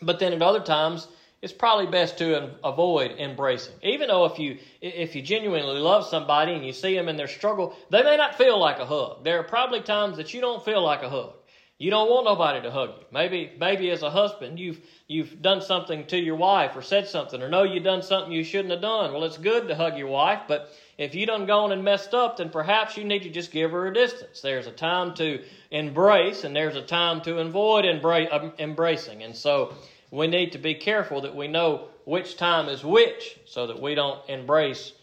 But 0.00 0.18
then 0.18 0.32
at 0.32 0.42
other 0.42 0.60
times, 0.60 1.08
it's 1.42 1.52
probably 1.52 1.86
best 1.86 2.18
to 2.18 2.54
avoid 2.64 3.12
embracing. 3.18 3.74
Even 3.82 4.08
though 4.08 4.24
if 4.24 4.38
you 4.38 4.58
if 4.80 5.14
you 5.14 5.22
genuinely 5.22 5.78
love 5.78 6.06
somebody 6.06 6.52
and 6.52 6.64
you 6.64 6.72
see 6.72 6.94
them 6.94 7.08
in 7.08 7.16
their 7.16 7.28
struggle, 7.28 7.74
they 7.90 8.02
may 8.02 8.16
not 8.16 8.36
feel 8.36 8.58
like 8.58 8.78
a 8.78 8.86
hug. 8.86 9.24
There 9.24 9.38
are 9.40 9.44
probably 9.44 9.80
times 9.80 10.16
that 10.16 10.32
you 10.34 10.40
don't 10.40 10.64
feel 10.64 10.82
like 10.82 11.02
a 11.02 11.10
hug. 11.10 11.34
You 11.78 11.90
don't 11.90 12.08
want 12.08 12.24
nobody 12.24 12.62
to 12.62 12.70
hug 12.70 12.94
you. 12.96 13.04
Maybe, 13.10 13.52
maybe 13.60 13.90
as 13.90 14.02
a 14.02 14.10
husband, 14.10 14.58
you've 14.58 14.80
you've 15.08 15.42
done 15.42 15.60
something 15.60 16.06
to 16.06 16.16
your 16.16 16.36
wife 16.36 16.74
or 16.74 16.80
said 16.80 17.06
something, 17.06 17.42
or 17.42 17.50
know 17.50 17.64
you've 17.64 17.84
done 17.84 18.02
something 18.02 18.32
you 18.32 18.44
shouldn't 18.44 18.70
have 18.70 18.80
done. 18.80 19.12
Well, 19.12 19.24
it's 19.24 19.36
good 19.36 19.68
to 19.68 19.74
hug 19.74 19.98
your 19.98 20.06
wife, 20.06 20.42
but 20.48 20.72
if 20.96 21.14
you 21.14 21.26
done 21.26 21.44
gone 21.44 21.72
and 21.72 21.84
messed 21.84 22.14
up, 22.14 22.38
then 22.38 22.48
perhaps 22.48 22.96
you 22.96 23.04
need 23.04 23.24
to 23.24 23.30
just 23.30 23.52
give 23.52 23.72
her 23.72 23.88
a 23.88 23.92
distance. 23.92 24.40
There's 24.40 24.66
a 24.66 24.72
time 24.72 25.12
to 25.16 25.44
embrace, 25.70 26.44
and 26.44 26.56
there's 26.56 26.76
a 26.76 26.82
time 26.82 27.20
to 27.22 27.40
avoid 27.40 27.84
embra- 27.84 28.32
uh, 28.32 28.50
embracing. 28.58 29.22
And 29.22 29.36
so 29.36 29.74
we 30.10 30.28
need 30.28 30.52
to 30.52 30.58
be 30.58 30.74
careful 30.74 31.20
that 31.22 31.36
we 31.36 31.46
know 31.46 31.88
which 32.06 32.38
time 32.38 32.70
is 32.70 32.82
which, 32.82 33.38
so 33.44 33.66
that 33.66 33.82
we 33.82 33.94
don't 33.94 34.26
embrace. 34.30 34.94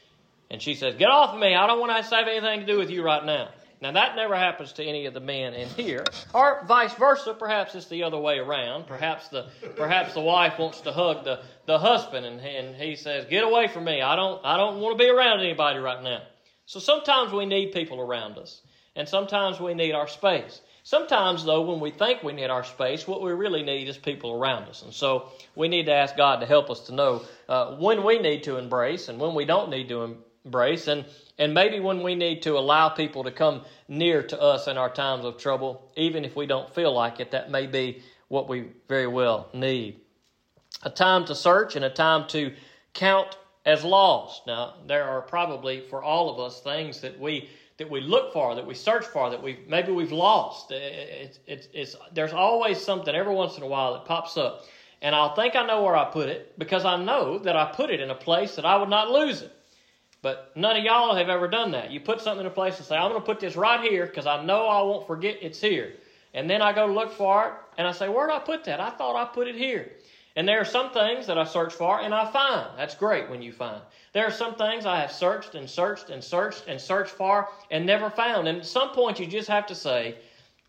And 0.49 0.59
she 0.59 0.73
says, 0.73 0.95
"Get 0.95 1.11
off 1.11 1.35
of 1.35 1.39
me! 1.39 1.53
I 1.53 1.67
don't 1.67 1.79
want 1.79 1.95
to 1.95 2.15
have 2.15 2.27
anything 2.27 2.61
to 2.61 2.65
do 2.65 2.79
with 2.79 2.89
you 2.89 3.03
right 3.03 3.23
now." 3.23 3.49
Now, 3.83 3.91
that 3.91 4.15
never 4.15 4.33
happens 4.33 4.71
to 4.73 4.83
any 4.85 5.07
of 5.07 5.13
the 5.13 5.19
men 5.19 5.53
in 5.53 5.67
here, 5.67 6.05
or 6.33 6.63
vice 6.65 6.93
versa. 6.93 7.33
Perhaps 7.33 7.75
it's 7.75 7.87
the 7.87 8.03
other 8.03 8.17
way 8.17 8.39
around. 8.39 8.87
Perhaps 8.87 9.27
the 9.27 9.47
perhaps 9.75 10.13
the 10.13 10.21
wife 10.21 10.57
wants 10.57 10.79
to 10.81 10.93
hug 10.93 11.25
the, 11.25 11.41
the 11.65 11.77
husband, 11.77 12.25
and, 12.25 12.39
and 12.39 12.77
he 12.77 12.95
says, 12.95 13.25
"Get 13.25 13.43
away 13.43 13.67
from 13.67 13.83
me! 13.83 14.01
I 14.01 14.15
don't 14.15 14.39
I 14.45 14.55
don't 14.55 14.79
want 14.79 14.97
to 14.97 15.03
be 15.03 15.09
around 15.09 15.41
anybody 15.41 15.79
right 15.79 16.01
now." 16.01 16.21
So 16.65 16.79
sometimes 16.79 17.33
we 17.33 17.45
need 17.45 17.73
people 17.73 17.99
around 17.99 18.37
us, 18.37 18.61
and 18.95 19.05
sometimes 19.05 19.59
we 19.59 19.73
need 19.73 19.91
our 19.91 20.07
space. 20.07 20.61
Sometimes, 20.83 21.43
though, 21.43 21.63
when 21.63 21.81
we 21.81 21.91
think 21.91 22.23
we 22.23 22.31
need 22.31 22.49
our 22.49 22.63
space, 22.63 23.05
what 23.05 23.21
we 23.21 23.33
really 23.33 23.63
need 23.63 23.89
is 23.89 23.97
people 23.97 24.31
around 24.31 24.69
us. 24.69 24.81
And 24.81 24.93
so 24.93 25.29
we 25.55 25.67
need 25.67 25.87
to 25.87 25.93
ask 25.93 26.15
God 26.15 26.39
to 26.39 26.45
help 26.45 26.69
us 26.69 26.87
to 26.87 26.93
know 26.93 27.23
uh, 27.49 27.75
when 27.75 28.05
we 28.05 28.19
need 28.19 28.43
to 28.43 28.55
embrace 28.55 29.09
and 29.09 29.19
when 29.19 29.35
we 29.35 29.43
don't 29.43 29.69
need 29.69 29.89
to 29.89 30.17
embrace. 30.45 30.87
And 30.87 31.05
and 31.39 31.53
maybe 31.53 31.79
when 31.79 32.03
we 32.03 32.13
need 32.15 32.43
to 32.43 32.57
allow 32.57 32.89
people 32.89 33.23
to 33.23 33.31
come 33.31 33.63
near 33.87 34.21
to 34.23 34.39
us 34.39 34.67
in 34.67 34.77
our 34.77 34.89
times 34.89 35.25
of 35.25 35.37
trouble, 35.37 35.91
even 35.95 36.25
if 36.25 36.35
we 36.35 36.45
don't 36.45 36.73
feel 36.73 36.93
like 36.93 37.19
it, 37.19 37.31
that 37.31 37.49
may 37.49 37.65
be 37.65 38.03
what 38.27 38.47
we 38.47 38.67
very 38.87 39.07
well 39.07 39.49
need. 39.53 39.99
A 40.83 40.89
time 40.89 41.25
to 41.25 41.35
search 41.35 41.75
and 41.75 41.83
a 41.85 41.89
time 41.89 42.27
to 42.29 42.53
count 42.93 43.37
as 43.65 43.83
lost. 43.83 44.45
Now, 44.45 44.75
there 44.85 45.05
are 45.05 45.21
probably 45.21 45.81
for 45.81 46.03
all 46.03 46.29
of 46.29 46.39
us 46.39 46.61
things 46.61 47.01
that 47.01 47.19
we 47.19 47.49
that 47.77 47.89
we 47.89 48.01
look 48.01 48.31
for, 48.31 48.53
that 48.53 48.67
we 48.67 48.75
search 48.75 49.05
for, 49.05 49.31
that 49.31 49.41
we 49.41 49.59
maybe 49.67 49.91
we've 49.91 50.11
lost. 50.11 50.71
It's, 50.71 51.39
it's, 51.47 51.67
it's, 51.73 51.95
there's 52.13 52.33
always 52.33 52.79
something 52.79 53.15
every 53.15 53.33
once 53.33 53.57
in 53.57 53.63
a 53.63 53.67
while 53.67 53.93
that 53.93 54.05
pops 54.05 54.37
up, 54.37 54.65
and 55.01 55.15
I'll 55.15 55.33
think 55.33 55.55
I 55.55 55.65
know 55.65 55.81
where 55.81 55.95
I 55.95 56.05
put 56.05 56.29
it 56.29 56.57
because 56.59 56.85
I 56.85 57.03
know 57.03 57.39
that 57.39 57.55
I 57.55 57.71
put 57.71 57.89
it 57.89 57.99
in 57.99 58.11
a 58.11 58.15
place 58.15 58.55
that 58.57 58.65
I 58.65 58.75
would 58.75 58.89
not 58.89 59.09
lose 59.09 59.41
it. 59.41 59.51
But 60.23 60.53
none 60.55 60.77
of 60.77 60.85
y'all 60.85 61.15
have 61.15 61.27
ever 61.27 61.49
done 61.49 61.71
that. 61.71 61.91
You 61.91 61.99
put 61.99 62.21
something 62.21 62.45
in 62.45 62.51
a 62.51 62.55
place 62.55 62.77
and 62.77 62.85
say, 62.85 62.95
I'm 62.95 63.11
going 63.11 63.21
to 63.21 63.25
put 63.25 63.41
this 63.41 63.57
right 63.57 63.81
here 63.81 64.05
because 64.05 64.25
I 64.25 64.43
know 64.43 64.67
I 64.67 64.81
won't 64.81 65.05
forget 65.05 65.37
it's 65.41 65.59
here. 65.59 65.95
And 66.33 66.49
then 66.49 66.61
I 66.61 66.71
go 66.71 66.85
look 66.85 67.11
for 67.11 67.45
it 67.45 67.53
and 67.77 67.85
I 67.85 67.91
say, 67.91 68.07
Where 68.07 68.27
did 68.27 68.33
I 68.33 68.39
put 68.39 68.63
that? 68.63 68.79
I 68.79 68.89
thought 68.89 69.17
I 69.17 69.25
put 69.25 69.49
it 69.49 69.55
here. 69.55 69.91
And 70.37 70.47
there 70.47 70.61
are 70.61 70.65
some 70.65 70.91
things 70.91 71.27
that 71.27 71.37
I 71.37 71.43
search 71.43 71.73
for 71.73 71.99
and 71.99 72.15
I 72.15 72.31
find. 72.31 72.69
That's 72.77 72.95
great 72.95 73.29
when 73.29 73.41
you 73.41 73.51
find. 73.51 73.81
There 74.13 74.25
are 74.25 74.31
some 74.31 74.55
things 74.55 74.85
I 74.85 75.01
have 75.01 75.11
searched 75.11 75.55
and 75.55 75.69
searched 75.69 76.09
and 76.09 76.23
searched 76.23 76.63
and 76.67 76.79
searched 76.79 77.11
for 77.11 77.49
and 77.69 77.85
never 77.85 78.09
found. 78.09 78.47
And 78.47 78.59
at 78.59 78.65
some 78.65 78.91
point, 78.91 79.19
you 79.19 79.27
just 79.27 79.49
have 79.49 79.67
to 79.67 79.75
say, 79.75 80.15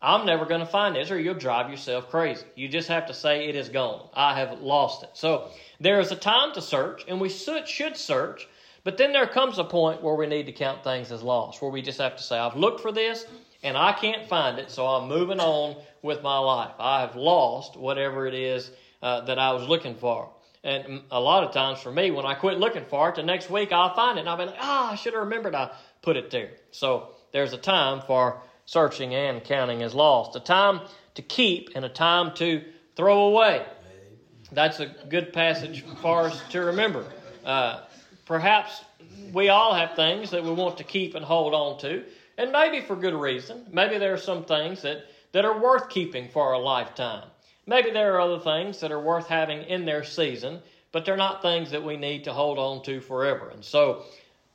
I'm 0.02 0.26
never 0.26 0.46
going 0.46 0.61
to 0.61 0.66
find 0.66 0.96
this, 0.96 1.12
or 1.12 1.18
you'll 1.18 1.34
drive 1.34 1.70
yourself 1.70 2.11
crazy. 2.11 2.44
You 2.56 2.68
just 2.68 2.88
have 2.88 3.06
to 3.06 3.14
say, 3.14 3.49
It 3.49 3.54
is 3.54 3.68
gone. 3.68 4.08
I 4.14 4.37
have 4.37 4.61
lost 4.61 5.04
it. 5.04 5.11
So 5.12 5.49
there 5.78 6.00
is 6.00 6.11
a 6.11 6.16
time 6.16 6.52
to 6.54 6.61
search, 6.61 7.04
and 7.06 7.20
we 7.20 7.28
should 7.28 7.96
search 7.96 8.49
but 8.85 8.99
then 8.99 9.12
there 9.12 9.26
comes 9.26 9.59
a 9.59 9.64
point 9.64 10.03
where 10.03 10.14
we 10.14 10.26
need 10.26 10.47
to 10.47 10.53
count 10.53 10.85
things 10.85 11.11
as 11.11 11.23
lost, 11.23 11.61
where 11.61 11.71
we 11.71 11.83
just 11.83 11.99
have 11.99 12.17
to 12.17 12.23
say, 12.23 12.38
I've 12.38 12.57
looked 12.57 12.81
for 12.81 12.93
this 12.93 13.26
and 13.62 13.76
I 13.76 13.93
can't 13.93 14.29
find 14.29 14.59
it, 14.59 14.71
so 14.71 14.87
I'm 14.87 15.09
moving 15.09 15.41
on 15.41 15.76
with 16.03 16.23
my 16.23 16.38
life. 16.38 16.75
I 16.79 17.00
have 17.00 17.17
lost 17.17 17.76
whatever 17.76 18.26
it 18.26 18.35
is 18.35 18.71
uh, 19.03 19.23
that 19.23 19.38
I 19.38 19.53
was 19.53 19.67
looking 19.67 19.97
for. 19.97 20.31
And 20.62 21.03
a 21.11 21.21
lot 21.21 21.45
of 21.45 21.53
times 21.53 21.81
for 21.81 21.91
me, 21.91 22.11
when 22.11 22.26
I 22.26 22.35
quit 22.35 22.59
looking 22.59 22.85
for 22.85 23.09
it, 23.09 23.17
the 23.17 23.23
next 23.23 23.50
week 23.50 23.73
I'll 23.73 23.95
find 23.95 24.19
it 24.19 24.21
and 24.21 24.29
I'll 24.29 24.37
be 24.37 24.45
like, 24.45 24.57
ah, 24.61 24.88
oh, 24.88 24.93
I 24.93 24.97
should 24.97 25.14
have 25.14 25.23
remembered 25.23 25.55
I 25.55 25.71
put 26.03 26.17
it 26.17 26.31
there. 26.31 26.53
So 26.71 27.09
there's 27.33 27.53
a 27.53 27.59
time 27.59 28.03
for 28.07 28.41
searching 28.67 29.14
and 29.14 29.43
counting 29.45 29.83
as 29.83 29.95
lost, 29.95 30.37
a 30.37 30.41
time 30.41 30.83
to 31.14 31.23
keep 31.23 31.71
and 31.75 31.85
a 31.85 31.88
time 31.88 32.33
to 32.37 32.62
throw 32.97 33.26
away. 33.26 33.64
That's 34.53 34.81
a 34.81 34.87
good 34.87 35.33
passage 35.33 35.85
for 36.00 36.26
us 36.26 36.43
to 36.50 36.61
remember. 36.61 37.05
Uh, 37.45 37.81
Perhaps 38.26 38.85
we 39.33 39.49
all 39.49 39.75
have 39.75 39.97
things 39.97 40.31
that 40.31 40.43
we 40.43 40.52
want 40.52 40.78
to 40.78 40.85
keep 40.85 41.14
and 41.14 41.25
hold 41.25 41.54
on 41.54 41.78
to, 41.81 42.04
and 42.38 42.52
maybe 42.52 42.81
for 42.81 42.97
good 42.97 43.14
reason. 43.14 43.66
Maybe 43.71 43.99
there 43.99 44.14
are 44.14 44.19
some 44.19 44.45
things 44.45 44.83
that, 44.83 45.04
that 45.33 45.45
are 45.45 45.59
worth 45.59 45.88
keeping 45.88 46.28
for 46.28 46.52
a 46.52 46.59
lifetime. 46.59 47.28
Maybe 47.66 47.90
there 47.90 48.14
are 48.14 48.21
other 48.21 48.40
things 48.40 48.81
that 48.81 48.93
are 48.93 49.00
worth 49.00 49.26
having 49.26 49.62
in 49.62 49.85
their 49.85 50.04
season, 50.04 50.61
but 50.93 51.04
they're 51.04 51.16
not 51.16 51.43
things 51.43 51.71
that 51.71 51.85
we 51.85 51.97
need 51.97 52.25
to 52.25 52.33
hold 52.33 52.59
on 52.59 52.83
to 52.85 53.00
forever. 53.00 53.50
And 53.50 53.64
so 53.64 54.04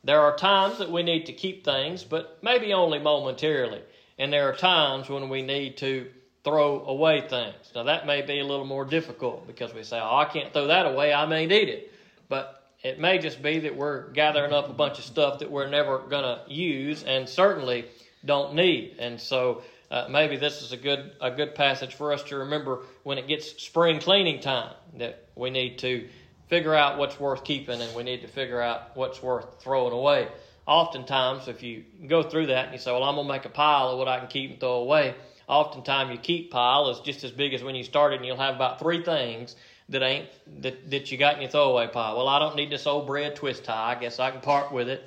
there 0.03 0.21
are 0.21 0.35
times 0.35 0.77
that 0.77 0.91
we 0.91 1.03
need 1.03 1.25
to 1.25 1.33
keep 1.33 1.65
things, 1.65 2.03
but 2.03 2.37
maybe 2.41 2.73
only 2.73 2.99
momentarily. 2.99 3.81
And 4.17 4.31
there 4.31 4.49
are 4.49 4.55
times 4.55 5.09
when 5.09 5.29
we 5.29 5.41
need 5.41 5.77
to 5.77 6.09
throw 6.43 6.85
away 6.85 7.21
things. 7.21 7.71
Now, 7.75 7.83
that 7.83 8.05
may 8.05 8.21
be 8.21 8.39
a 8.39 8.45
little 8.45 8.65
more 8.65 8.85
difficult 8.85 9.45
because 9.47 9.73
we 9.73 9.83
say, 9.83 9.99
oh, 9.99 10.15
I 10.15 10.25
can't 10.25 10.53
throw 10.53 10.67
that 10.67 10.85
away, 10.85 11.13
I 11.13 11.25
may 11.25 11.45
need 11.45 11.69
it. 11.69 11.91
But 12.29 12.58
it 12.81 12.99
may 12.99 13.17
just 13.17 13.41
be 13.41 13.59
that 13.59 13.75
we're 13.75 14.09
gathering 14.11 14.53
up 14.53 14.69
a 14.69 14.73
bunch 14.73 14.99
of 14.99 15.05
stuff 15.05 15.39
that 15.39 15.51
we're 15.51 15.69
never 15.69 15.99
going 15.99 16.23
to 16.23 16.41
use 16.47 17.03
and 17.03 17.27
certainly 17.27 17.85
don't 18.23 18.53
need. 18.53 18.95
And 18.99 19.19
so 19.19 19.63
uh, 19.91 20.07
maybe 20.09 20.37
this 20.37 20.61
is 20.61 20.71
a 20.71 20.77
good 20.77 21.11
a 21.19 21.31
good 21.31 21.55
passage 21.55 21.95
for 21.95 22.13
us 22.13 22.23
to 22.23 22.37
remember 22.37 22.81
when 23.03 23.17
it 23.17 23.27
gets 23.27 23.61
spring 23.61 23.99
cleaning 23.99 24.39
time 24.39 24.73
that 24.97 25.27
we 25.35 25.49
need 25.49 25.79
to 25.79 26.07
figure 26.47 26.73
out 26.73 26.97
what's 26.97 27.19
worth 27.19 27.43
keeping 27.43 27.81
and 27.81 27.93
we 27.95 28.03
need 28.03 28.21
to 28.21 28.27
figure 28.27 28.61
out 28.61 28.95
what's 28.95 29.21
worth 29.21 29.61
throwing 29.61 29.93
away. 29.93 30.27
Oftentimes, 30.65 31.47
if 31.47 31.63
you 31.63 31.83
go 32.07 32.21
through 32.21 32.47
that 32.47 32.65
and 32.65 32.73
you 32.73 32.79
say, 32.79 32.91
"Well, 32.91 33.03
I'm 33.03 33.15
going 33.15 33.27
to 33.27 33.33
make 33.33 33.45
a 33.45 33.49
pile 33.49 33.89
of 33.89 33.97
what 33.97 34.07
I 34.07 34.19
can 34.19 34.27
keep 34.27 34.51
and 34.51 34.59
throw 34.59 34.75
away," 34.75 35.15
oftentimes 35.47 36.11
your 36.11 36.19
keep 36.19 36.51
pile 36.51 36.89
is 36.89 36.99
just 36.99 37.23
as 37.23 37.31
big 37.31 37.53
as 37.55 37.63
when 37.63 37.73
you 37.73 37.83
started, 37.83 38.17
and 38.17 38.25
you'll 38.25 38.37
have 38.37 38.55
about 38.55 38.79
three 38.79 39.03
things 39.03 39.55
that 39.89 40.03
ain't 40.03 40.29
that, 40.61 40.89
that 40.91 41.11
you 41.11 41.17
got 41.17 41.35
in 41.35 41.41
your 41.41 41.49
throwaway 41.49 41.87
pile. 41.87 42.17
Well, 42.17 42.27
I 42.27 42.39
don't 42.39 42.55
need 42.55 42.71
this 42.71 42.87
old 42.87 43.07
bread 43.07 43.35
twist 43.35 43.63
tie. 43.65 43.95
I 43.95 43.99
guess 43.99 44.19
I 44.19 44.31
can 44.31 44.41
part 44.41 44.71
with 44.71 44.89
it. 44.89 45.03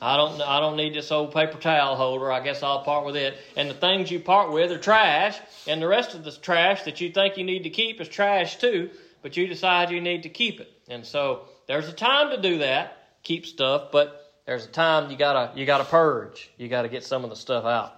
I 0.00 0.16
don't 0.16 0.40
I 0.42 0.60
don't 0.60 0.76
need 0.76 0.94
this 0.94 1.10
old 1.10 1.32
paper 1.32 1.58
towel 1.58 1.96
holder. 1.96 2.30
I 2.30 2.40
guess 2.40 2.62
I'll 2.62 2.82
part 2.82 3.06
with 3.06 3.16
it. 3.16 3.38
And 3.56 3.70
the 3.70 3.74
things 3.74 4.10
you 4.10 4.20
part 4.20 4.52
with 4.52 4.70
are 4.70 4.78
trash, 4.78 5.38
and 5.66 5.80
the 5.80 5.88
rest 5.88 6.14
of 6.14 6.24
the 6.24 6.32
trash 6.32 6.82
that 6.82 7.00
you 7.00 7.10
think 7.10 7.38
you 7.38 7.44
need 7.44 7.62
to 7.62 7.70
keep 7.70 8.00
is 8.00 8.08
trash 8.08 8.56
too, 8.58 8.90
but 9.22 9.36
you 9.36 9.46
decide 9.46 9.90
you 9.90 10.00
need 10.00 10.24
to 10.24 10.28
keep 10.28 10.60
it. 10.60 10.70
And 10.88 11.04
so 11.04 11.48
there's 11.66 11.88
a 11.88 11.92
time 11.92 12.30
to 12.30 12.40
do 12.40 12.58
that, 12.58 12.96
keep 13.22 13.46
stuff, 13.46 13.90
but 13.90 14.34
there's 14.44 14.66
a 14.66 14.68
time 14.70 15.10
you 15.10 15.16
gotta 15.16 15.58
you 15.58 15.64
gotta 15.64 15.84
purge. 15.84 16.50
You 16.58 16.68
gotta 16.68 16.88
get 16.88 17.02
some 17.02 17.24
of 17.24 17.30
the 17.30 17.36
stuff 17.36 17.64
out. 17.64 17.96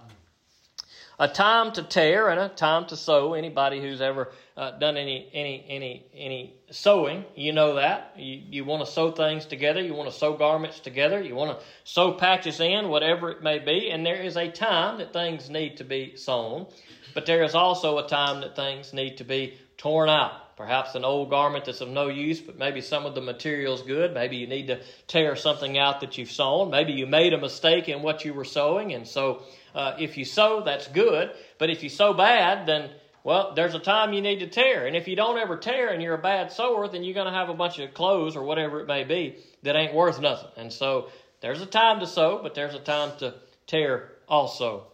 A 1.19 1.27
time 1.27 1.73
to 1.73 1.83
tear 1.83 2.29
and 2.29 2.39
a 2.39 2.47
time 2.47 2.85
to 2.87 2.95
sow. 2.95 3.33
Anybody 3.33 3.81
who's 3.81 3.99
ever 3.99 4.31
uh, 4.55 4.71
done 4.79 4.95
any 4.95 5.29
any 5.33 5.65
any 5.67 6.05
any 6.15 6.55
sewing, 6.71 7.25
you 7.35 7.51
know 7.51 7.75
that 7.75 8.13
you 8.17 8.41
you 8.49 8.65
want 8.65 8.85
to 8.85 8.91
sew 8.91 9.11
things 9.11 9.45
together. 9.45 9.81
You 9.81 9.93
want 9.93 10.09
to 10.09 10.17
sew 10.17 10.33
garments 10.33 10.79
together. 10.79 11.21
You 11.21 11.35
want 11.35 11.59
to 11.59 11.65
sew 11.83 12.13
patches 12.13 12.61
in, 12.61 12.87
whatever 12.87 13.29
it 13.31 13.43
may 13.43 13.59
be. 13.59 13.89
And 13.91 14.05
there 14.05 14.21
is 14.21 14.37
a 14.37 14.49
time 14.49 14.99
that 14.99 15.11
things 15.11 15.49
need 15.49 15.77
to 15.77 15.83
be 15.83 16.15
sewn, 16.15 16.67
but 17.13 17.25
there 17.25 17.43
is 17.43 17.53
also 17.53 17.97
a 17.97 18.07
time 18.07 18.41
that 18.41 18.55
things 18.55 18.93
need 18.93 19.17
to 19.17 19.25
be 19.25 19.57
torn 19.77 20.09
out. 20.09 20.55
Perhaps 20.55 20.95
an 20.95 21.05
old 21.05 21.29
garment 21.29 21.63
that's 21.63 21.79
of 21.79 21.87
no 21.87 22.09
use, 22.09 22.41
but 22.41 22.57
maybe 22.57 22.81
some 22.81 23.05
of 23.05 23.15
the 23.15 23.21
material's 23.21 23.81
good. 23.81 24.13
Maybe 24.13 24.35
you 24.35 24.45
need 24.45 24.67
to 24.67 24.81
tear 25.07 25.37
something 25.37 25.77
out 25.77 26.01
that 26.01 26.17
you've 26.17 26.31
sewn. 26.31 26.69
Maybe 26.69 26.91
you 26.91 27.07
made 27.07 27.33
a 27.33 27.37
mistake 27.37 27.87
in 27.87 28.01
what 28.01 28.25
you 28.25 28.33
were 28.33 28.43
sewing, 28.43 28.93
and 28.93 29.07
so 29.07 29.43
uh, 29.73 29.95
if 29.99 30.17
you 30.17 30.25
sow, 30.25 30.61
that's 30.63 30.87
good. 30.87 31.31
But 31.57 31.69
if 31.69 31.83
you 31.83 31.89
sow 31.89 32.13
bad, 32.13 32.65
then, 32.65 32.89
well, 33.23 33.53
there's 33.55 33.75
a 33.75 33.79
time 33.79 34.13
you 34.13 34.21
need 34.21 34.39
to 34.39 34.47
tear. 34.47 34.87
And 34.87 34.95
if 34.95 35.07
you 35.07 35.15
don't 35.15 35.37
ever 35.37 35.57
tear 35.57 35.89
and 35.89 36.01
you're 36.01 36.15
a 36.15 36.21
bad 36.21 36.51
sower, 36.51 36.87
then 36.87 37.03
you're 37.03 37.13
going 37.13 37.27
to 37.27 37.33
have 37.33 37.49
a 37.49 37.53
bunch 37.53 37.79
of 37.79 37.93
clothes 37.93 38.35
or 38.35 38.43
whatever 38.43 38.79
it 38.79 38.87
may 38.87 39.03
be 39.03 39.37
that 39.63 39.75
ain't 39.75 39.93
worth 39.93 40.19
nothing. 40.19 40.51
And 40.57 40.71
so 40.71 41.09
there's 41.41 41.61
a 41.61 41.65
time 41.65 41.99
to 41.99 42.07
sow, 42.07 42.39
but 42.41 42.55
there's 42.55 42.75
a 42.75 42.79
time 42.79 43.17
to 43.19 43.35
tear 43.67 44.11
also. 44.27 44.87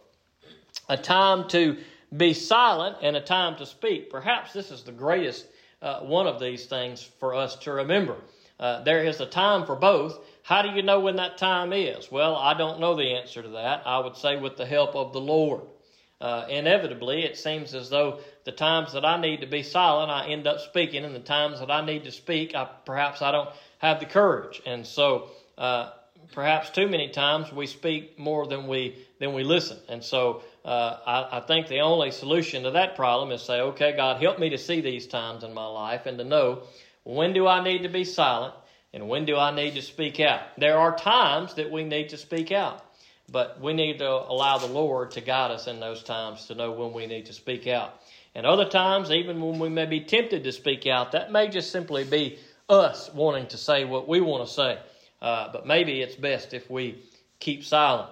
A 0.88 0.96
time 0.96 1.48
to 1.48 1.78
be 2.16 2.34
silent 2.34 2.96
and 3.02 3.16
a 3.16 3.20
time 3.20 3.56
to 3.56 3.66
speak. 3.66 4.10
Perhaps 4.10 4.52
this 4.52 4.70
is 4.70 4.82
the 4.82 4.92
greatest 4.92 5.46
uh, 5.82 6.00
one 6.00 6.26
of 6.26 6.40
these 6.40 6.66
things 6.66 7.02
for 7.02 7.34
us 7.34 7.56
to 7.56 7.72
remember. 7.72 8.16
Uh, 8.58 8.82
there 8.84 9.04
is 9.04 9.20
a 9.20 9.26
time 9.26 9.66
for 9.66 9.76
both. 9.76 10.18
How 10.42 10.62
do 10.62 10.70
you 10.70 10.82
know 10.82 11.00
when 11.00 11.16
that 11.16 11.38
time 11.38 11.72
is? 11.72 12.10
Well, 12.10 12.36
I 12.36 12.54
don't 12.54 12.80
know 12.80 12.94
the 12.94 13.14
answer 13.14 13.42
to 13.42 13.48
that. 13.48 13.82
I 13.86 13.98
would 13.98 14.16
say 14.16 14.36
with 14.36 14.56
the 14.56 14.66
help 14.66 14.94
of 14.94 15.12
the 15.12 15.20
Lord. 15.20 15.62
Uh, 16.18 16.46
inevitably, 16.48 17.24
it 17.24 17.36
seems 17.36 17.74
as 17.74 17.90
though 17.90 18.20
the 18.44 18.52
times 18.52 18.94
that 18.94 19.04
I 19.04 19.20
need 19.20 19.42
to 19.42 19.46
be 19.46 19.62
silent, 19.62 20.10
I 20.10 20.28
end 20.28 20.46
up 20.46 20.60
speaking, 20.60 21.04
and 21.04 21.14
the 21.14 21.20
times 21.20 21.60
that 21.60 21.70
I 21.70 21.84
need 21.84 22.04
to 22.04 22.12
speak, 22.12 22.54
I, 22.54 22.64
perhaps 22.86 23.20
I 23.20 23.32
don't 23.32 23.50
have 23.78 24.00
the 24.00 24.06
courage. 24.06 24.62
And 24.64 24.86
so, 24.86 25.28
uh, 25.58 25.90
perhaps 26.32 26.70
too 26.70 26.88
many 26.88 27.10
times 27.10 27.52
we 27.52 27.66
speak 27.66 28.18
more 28.18 28.46
than 28.46 28.66
we 28.66 28.96
than 29.18 29.34
we 29.34 29.44
listen. 29.44 29.78
And 29.88 30.02
so, 30.02 30.42
uh, 30.64 30.98
I, 31.06 31.38
I 31.38 31.40
think 31.40 31.68
the 31.68 31.80
only 31.80 32.10
solution 32.10 32.62
to 32.62 32.70
that 32.72 32.96
problem 32.96 33.30
is 33.30 33.42
say, 33.42 33.60
okay, 33.60 33.94
God, 33.94 34.20
help 34.20 34.38
me 34.38 34.50
to 34.50 34.58
see 34.58 34.80
these 34.80 35.06
times 35.06 35.44
in 35.44 35.52
my 35.52 35.66
life 35.66 36.06
and 36.06 36.16
to 36.18 36.24
know 36.24 36.62
when 37.06 37.32
do 37.32 37.46
I 37.46 37.62
need 37.62 37.84
to 37.84 37.88
be 37.88 38.02
silent 38.04 38.54
and 38.92 39.08
when 39.08 39.26
do 39.26 39.36
I 39.36 39.54
need 39.54 39.74
to 39.74 39.82
speak 39.82 40.18
out? 40.18 40.40
There 40.58 40.76
are 40.76 40.96
times 40.96 41.54
that 41.54 41.70
we 41.70 41.84
need 41.84 42.08
to 42.08 42.16
speak 42.16 42.50
out, 42.50 42.84
but 43.30 43.60
we 43.60 43.74
need 43.74 43.98
to 43.98 44.10
allow 44.10 44.58
the 44.58 44.66
Lord 44.66 45.12
to 45.12 45.20
guide 45.20 45.52
us 45.52 45.68
in 45.68 45.78
those 45.78 46.02
times 46.02 46.46
to 46.46 46.56
know 46.56 46.72
when 46.72 46.92
we 46.92 47.06
need 47.06 47.26
to 47.26 47.32
speak 47.32 47.68
out. 47.68 47.94
And 48.34 48.44
other 48.44 48.68
times, 48.68 49.12
even 49.12 49.40
when 49.40 49.60
we 49.60 49.68
may 49.68 49.86
be 49.86 50.00
tempted 50.00 50.42
to 50.44 50.52
speak 50.52 50.88
out, 50.88 51.12
that 51.12 51.30
may 51.30 51.46
just 51.46 51.70
simply 51.70 52.02
be 52.02 52.40
us 52.68 53.08
wanting 53.14 53.46
to 53.48 53.56
say 53.56 53.84
what 53.84 54.08
we 54.08 54.20
want 54.20 54.46
to 54.48 54.52
say. 54.52 54.78
Uh, 55.22 55.52
but 55.52 55.64
maybe 55.64 56.02
it's 56.02 56.16
best 56.16 56.54
if 56.54 56.68
we 56.68 57.00
keep 57.38 57.64
silent. 57.64 58.10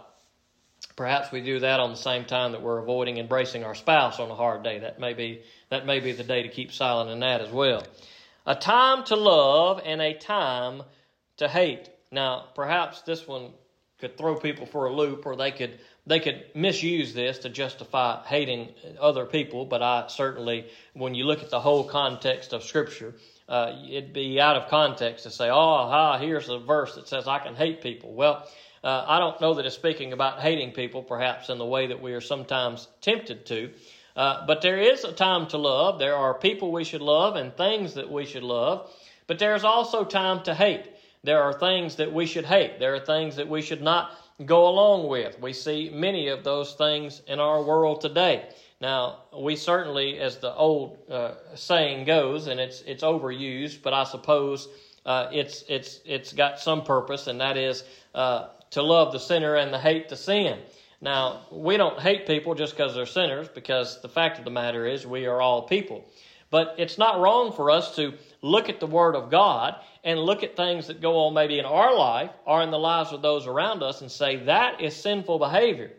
Perhaps 0.94 1.32
we 1.32 1.40
do 1.40 1.58
that 1.58 1.80
on 1.80 1.90
the 1.90 1.96
same 1.96 2.24
time 2.26 2.52
that 2.52 2.62
we're 2.62 2.78
avoiding 2.78 3.18
embracing 3.18 3.64
our 3.64 3.74
spouse 3.74 4.20
on 4.20 4.30
a 4.30 4.36
hard 4.36 4.62
day. 4.62 4.78
That 4.78 5.00
may 5.00 5.14
be 5.14 5.42
that 5.70 5.84
may 5.84 5.98
be 5.98 6.12
the 6.12 6.22
day 6.22 6.44
to 6.44 6.48
keep 6.48 6.70
silent 6.70 7.10
in 7.10 7.18
that 7.20 7.40
as 7.40 7.50
well 7.50 7.82
a 8.46 8.54
time 8.54 9.04
to 9.04 9.16
love 9.16 9.80
and 9.84 10.00
a 10.00 10.14
time 10.14 10.82
to 11.38 11.48
hate. 11.48 11.88
Now, 12.10 12.46
perhaps 12.54 13.02
this 13.02 13.26
one 13.26 13.52
could 13.98 14.16
throw 14.18 14.36
people 14.36 14.66
for 14.66 14.86
a 14.86 14.92
loop, 14.92 15.26
or 15.26 15.36
they 15.36 15.50
could 15.50 15.78
they 16.06 16.20
could 16.20 16.44
misuse 16.54 17.14
this 17.14 17.38
to 17.38 17.48
justify 17.48 18.22
hating 18.26 18.68
other 19.00 19.24
people. 19.24 19.64
But 19.64 19.82
I 19.82 20.04
certainly, 20.08 20.66
when 20.92 21.14
you 21.14 21.24
look 21.24 21.42
at 21.42 21.50
the 21.50 21.60
whole 21.60 21.84
context 21.84 22.52
of 22.52 22.62
Scripture, 22.62 23.14
uh, 23.48 23.72
it'd 23.88 24.12
be 24.12 24.40
out 24.40 24.56
of 24.56 24.68
context 24.68 25.24
to 25.24 25.30
say, 25.30 25.48
"Oh, 25.48 25.88
ha, 25.88 26.18
here's 26.18 26.48
a 26.48 26.58
verse 26.58 26.94
that 26.96 27.08
says 27.08 27.26
I 27.26 27.38
can 27.38 27.54
hate 27.54 27.82
people." 27.82 28.12
Well. 28.12 28.48
Uh, 28.82 29.02
I 29.08 29.18
don't 29.18 29.40
know 29.40 29.54
that 29.54 29.64
it's 29.64 29.74
speaking 29.74 30.12
about 30.12 30.40
hating 30.40 30.72
people, 30.72 31.02
perhaps 31.02 31.48
in 31.48 31.56
the 31.56 31.64
way 31.64 31.86
that 31.86 32.02
we 32.02 32.12
are 32.12 32.20
sometimes 32.20 32.86
tempted 33.00 33.46
to. 33.46 33.70
Uh, 34.16 34.46
but 34.46 34.62
there 34.62 34.78
is 34.78 35.04
a 35.04 35.12
time 35.12 35.46
to 35.48 35.58
love. 35.58 35.98
There 35.98 36.14
are 36.14 36.34
people 36.34 36.70
we 36.70 36.84
should 36.84 37.02
love 37.02 37.36
and 37.36 37.56
things 37.56 37.94
that 37.94 38.10
we 38.10 38.24
should 38.24 38.44
love. 38.44 38.90
But 39.26 39.38
there's 39.38 39.64
also 39.64 40.04
time 40.04 40.42
to 40.44 40.54
hate. 40.54 40.90
There 41.24 41.42
are 41.42 41.52
things 41.52 41.96
that 41.96 42.12
we 42.12 42.26
should 42.26 42.44
hate. 42.44 42.78
There 42.78 42.94
are 42.94 43.00
things 43.00 43.36
that 43.36 43.48
we 43.48 43.62
should 43.62 43.82
not 43.82 44.12
go 44.44 44.68
along 44.68 45.08
with. 45.08 45.40
We 45.40 45.52
see 45.52 45.90
many 45.92 46.28
of 46.28 46.44
those 46.44 46.74
things 46.74 47.22
in 47.26 47.40
our 47.40 47.62
world 47.62 48.00
today. 48.00 48.48
Now, 48.80 49.20
we 49.36 49.56
certainly, 49.56 50.18
as 50.18 50.36
the 50.38 50.54
old 50.54 50.98
uh, 51.10 51.34
saying 51.54 52.04
goes, 52.04 52.48
and 52.48 52.60
it's 52.60 52.82
it's 52.82 53.02
overused, 53.02 53.82
but 53.82 53.94
I 53.94 54.04
suppose 54.04 54.68
uh, 55.06 55.28
it's 55.32 55.64
it's 55.68 56.00
it's 56.04 56.32
got 56.32 56.58
some 56.60 56.82
purpose, 56.82 57.26
and 57.28 57.40
that 57.40 57.56
is 57.56 57.84
uh, 58.14 58.48
to 58.70 58.82
love 58.82 59.12
the 59.12 59.20
sinner 59.20 59.54
and 59.54 59.72
to 59.72 59.78
hate 59.78 60.08
the 60.08 60.16
sin. 60.16 60.58
Now, 61.00 61.40
we 61.50 61.76
don't 61.76 62.00
hate 62.00 62.26
people 62.26 62.54
just 62.54 62.74
because 62.76 62.94
they're 62.94 63.06
sinners, 63.06 63.48
because 63.48 64.00
the 64.00 64.08
fact 64.08 64.38
of 64.38 64.44
the 64.44 64.50
matter 64.50 64.86
is 64.86 65.06
we 65.06 65.26
are 65.26 65.40
all 65.40 65.62
people. 65.62 66.04
But 66.50 66.76
it's 66.78 66.98
not 66.98 67.20
wrong 67.20 67.52
for 67.52 67.70
us 67.70 67.96
to 67.96 68.14
look 68.40 68.68
at 68.68 68.78
the 68.78 68.86
Word 68.86 69.16
of 69.16 69.30
God 69.30 69.76
and 70.04 70.20
look 70.20 70.42
at 70.42 70.56
things 70.56 70.86
that 70.86 71.00
go 71.00 71.26
on 71.26 71.34
maybe 71.34 71.58
in 71.58 71.64
our 71.64 71.96
life 71.96 72.30
or 72.46 72.62
in 72.62 72.70
the 72.70 72.78
lives 72.78 73.12
of 73.12 73.22
those 73.22 73.46
around 73.46 73.82
us 73.82 74.02
and 74.02 74.10
say, 74.10 74.36
that 74.44 74.80
is 74.80 74.94
sinful 74.94 75.38
behavior. 75.38 75.90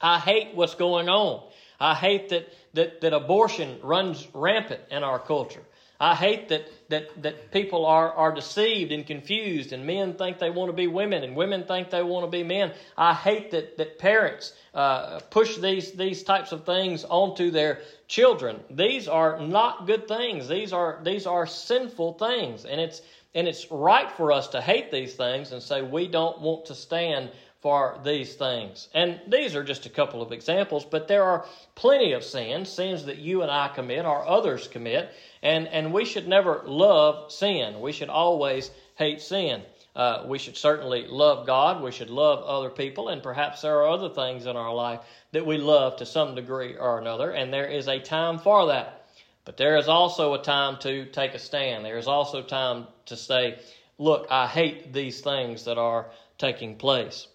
I 0.00 0.18
hate 0.18 0.54
what's 0.54 0.74
going 0.74 1.08
on. 1.08 1.48
I 1.80 1.94
hate 1.94 2.28
that, 2.28 2.52
that, 2.74 3.00
that 3.00 3.12
abortion 3.12 3.80
runs 3.82 4.28
rampant 4.32 4.82
in 4.90 5.02
our 5.02 5.18
culture. 5.18 5.62
I 5.98 6.14
hate 6.14 6.48
that, 6.50 6.68
that, 6.92 7.22
that 7.22 7.50
people 7.50 7.84
are, 7.84 8.12
are 8.12 8.32
deceived 8.32 8.92
and 8.92 9.06
confused, 9.06 9.72
and 9.72 9.86
men 9.86 10.14
think 10.14 10.38
they 10.38 10.50
want 10.50 10.68
to 10.68 10.72
be 10.72 10.86
women, 10.86 11.24
and 11.24 11.34
women 11.34 11.64
think 11.64 11.90
they 11.90 12.02
want 12.02 12.24
to 12.24 12.30
be 12.30 12.42
men. 12.44 12.72
I 12.96 13.12
hate 13.14 13.50
that, 13.50 13.76
that 13.78 13.98
parents 13.98 14.54
uh, 14.74 15.20
push 15.30 15.56
these, 15.56 15.92
these 15.92 16.22
types 16.22 16.52
of 16.52 16.64
things 16.64 17.04
onto 17.04 17.50
their 17.50 17.80
children. 18.08 18.60
These 18.70 19.08
are 19.08 19.40
not 19.40 19.86
good 19.86 20.06
things. 20.06 20.48
These 20.48 20.72
are, 20.72 21.00
these 21.02 21.26
are 21.26 21.46
sinful 21.46 22.14
things. 22.14 22.64
And 22.64 22.80
it's, 22.80 23.02
and 23.34 23.48
it's 23.48 23.70
right 23.70 24.10
for 24.12 24.32
us 24.32 24.48
to 24.48 24.60
hate 24.60 24.90
these 24.90 25.14
things 25.14 25.52
and 25.52 25.62
say 25.62 25.82
we 25.82 26.08
don't 26.08 26.40
want 26.40 26.66
to 26.66 26.74
stand 26.74 27.30
for 27.62 28.00
these 28.04 28.34
things. 28.34 28.88
And 28.92 29.20
these 29.28 29.54
are 29.54 29.62
just 29.62 29.86
a 29.86 29.90
couple 29.90 30.20
of 30.20 30.32
examples, 30.32 30.84
but 30.84 31.06
there 31.06 31.22
are 31.22 31.46
plenty 31.76 32.12
of 32.12 32.24
sins, 32.24 32.68
sins 32.68 33.04
that 33.04 33.18
you 33.18 33.42
and 33.42 33.52
I 33.52 33.68
commit 33.68 34.04
or 34.04 34.26
others 34.26 34.66
commit, 34.66 35.12
and, 35.44 35.68
and 35.68 35.92
we 35.92 36.04
should 36.04 36.26
never 36.26 36.62
love 36.66 37.30
sin. 37.30 37.80
We 37.80 37.92
should 37.92 38.08
always 38.08 38.72
hate 38.96 39.22
sin. 39.22 39.62
Uh, 39.94 40.24
we 40.26 40.38
should 40.38 40.56
certainly 40.56 41.06
love 41.06 41.46
God. 41.46 41.82
We 41.82 41.92
should 41.92 42.10
love 42.10 42.42
other 42.42 42.68
people, 42.68 43.10
and 43.10 43.22
perhaps 43.22 43.62
there 43.62 43.78
are 43.78 43.90
other 43.90 44.08
things 44.08 44.46
in 44.46 44.56
our 44.56 44.74
life 44.74 45.00
that 45.30 45.46
we 45.46 45.58
love 45.58 45.98
to 45.98 46.06
some 46.06 46.34
degree 46.34 46.76
or 46.76 46.98
another, 46.98 47.30
and 47.30 47.52
there 47.52 47.68
is 47.68 47.86
a 47.86 48.00
time 48.00 48.40
for 48.40 48.66
that. 48.66 49.06
But 49.44 49.56
there 49.56 49.76
is 49.76 49.88
also 49.88 50.34
a 50.34 50.42
time 50.42 50.78
to 50.80 51.06
take 51.06 51.34
a 51.34 51.38
stand. 51.38 51.84
There 51.84 51.98
is 51.98 52.08
also 52.08 52.42
time 52.42 52.88
to 53.06 53.16
say, 53.16 53.60
Look, 53.98 54.26
I 54.30 54.48
hate 54.48 54.92
these 54.92 55.20
things 55.20 55.66
that 55.66 55.78
are 55.78 56.10
taking 56.38 56.76
place 56.76 57.28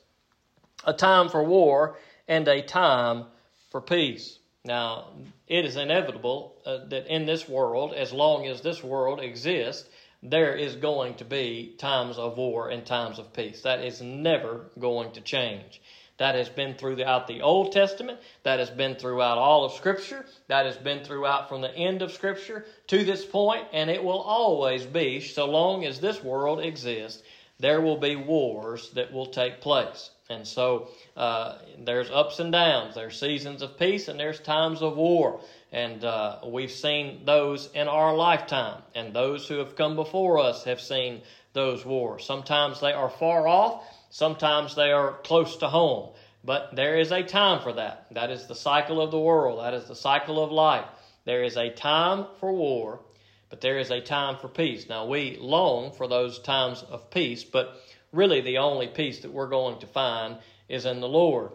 a 0.87 0.93
time 0.93 1.29
for 1.29 1.43
war 1.43 1.97
and 2.27 2.47
a 2.47 2.61
time 2.63 3.25
for 3.69 3.81
peace. 3.81 4.39
Now, 4.63 5.09
it 5.47 5.65
is 5.65 5.75
inevitable 5.75 6.55
uh, 6.65 6.85
that 6.87 7.13
in 7.13 7.25
this 7.25 7.47
world, 7.47 7.93
as 7.93 8.11
long 8.11 8.47
as 8.47 8.61
this 8.61 8.83
world 8.83 9.19
exists, 9.19 9.87
there 10.23 10.55
is 10.55 10.75
going 10.75 11.15
to 11.15 11.25
be 11.25 11.75
times 11.77 12.17
of 12.17 12.37
war 12.37 12.69
and 12.69 12.85
times 12.85 13.19
of 13.19 13.33
peace. 13.33 13.61
That 13.61 13.83
is 13.83 14.01
never 14.01 14.65
going 14.79 15.11
to 15.11 15.21
change. 15.21 15.81
That 16.17 16.35
has 16.35 16.49
been 16.49 16.73
throughout 16.73 17.27
the 17.27 17.41
Old 17.41 17.71
Testament. 17.71 18.19
That 18.43 18.59
has 18.59 18.71
been 18.71 18.95
throughout 18.95 19.37
all 19.37 19.65
of 19.65 19.73
Scripture. 19.73 20.25
That 20.47 20.65
has 20.65 20.77
been 20.77 21.03
throughout 21.03 21.47
from 21.47 21.61
the 21.61 21.75
end 21.75 22.01
of 22.01 22.11
Scripture 22.11 22.65
to 22.87 23.03
this 23.03 23.23
point, 23.23 23.67
and 23.71 23.89
it 23.89 24.03
will 24.03 24.21
always 24.21 24.85
be, 24.85 25.19
so 25.19 25.45
long 25.45 25.85
as 25.85 25.99
this 25.99 26.23
world 26.23 26.59
exists, 26.59 27.21
there 27.59 27.81
will 27.81 27.97
be 27.97 28.15
wars 28.15 28.89
that 28.91 29.13
will 29.13 29.27
take 29.27 29.61
place. 29.61 30.09
And 30.29 30.45
so 30.45 30.89
uh, 31.15 31.59
there's 31.79 32.09
ups 32.09 32.39
and 32.39 32.51
downs. 32.51 32.95
There's 32.95 33.19
seasons 33.19 33.61
of 33.61 33.77
peace 33.79 34.07
and 34.07 34.19
there's 34.19 34.39
times 34.39 34.81
of 34.81 34.97
war. 34.97 35.39
And 35.71 36.03
uh, 36.03 36.39
we've 36.45 36.71
seen 36.71 37.25
those 37.25 37.69
in 37.73 37.87
our 37.87 38.15
lifetime. 38.15 38.81
And 38.93 39.13
those 39.13 39.47
who 39.47 39.59
have 39.59 39.75
come 39.75 39.95
before 39.95 40.39
us 40.39 40.63
have 40.65 40.81
seen 40.81 41.21
those 41.53 41.85
wars. 41.85 42.25
Sometimes 42.25 42.79
they 42.79 42.93
are 42.93 43.09
far 43.09 43.47
off, 43.47 43.83
sometimes 44.09 44.75
they 44.75 44.91
are 44.91 45.13
close 45.23 45.57
to 45.57 45.67
home. 45.67 46.13
But 46.43 46.75
there 46.75 46.99
is 46.99 47.11
a 47.11 47.23
time 47.23 47.61
for 47.61 47.73
that. 47.73 48.05
That 48.11 48.29
is 48.29 48.45
the 48.47 48.55
cycle 48.55 49.01
of 49.01 49.11
the 49.11 49.19
world, 49.19 49.59
that 49.59 49.73
is 49.73 49.85
the 49.85 49.95
cycle 49.95 50.43
of 50.43 50.51
life. 50.51 50.85
There 51.25 51.43
is 51.43 51.57
a 51.57 51.69
time 51.69 52.27
for 52.39 52.53
war, 52.53 53.01
but 53.49 53.59
there 53.59 53.79
is 53.79 53.91
a 53.91 53.99
time 53.99 54.37
for 54.37 54.47
peace. 54.47 54.87
Now, 54.87 55.05
we 55.05 55.37
long 55.39 55.91
for 55.91 56.07
those 56.07 56.39
times 56.39 56.83
of 56.83 57.09
peace, 57.09 57.43
but 57.43 57.75
really 58.11 58.41
the 58.41 58.57
only 58.57 58.87
peace 58.87 59.19
that 59.19 59.31
we're 59.31 59.47
going 59.47 59.79
to 59.79 59.87
find 59.87 60.37
is 60.69 60.85
in 60.85 60.99
the 60.99 61.07
Lord. 61.07 61.51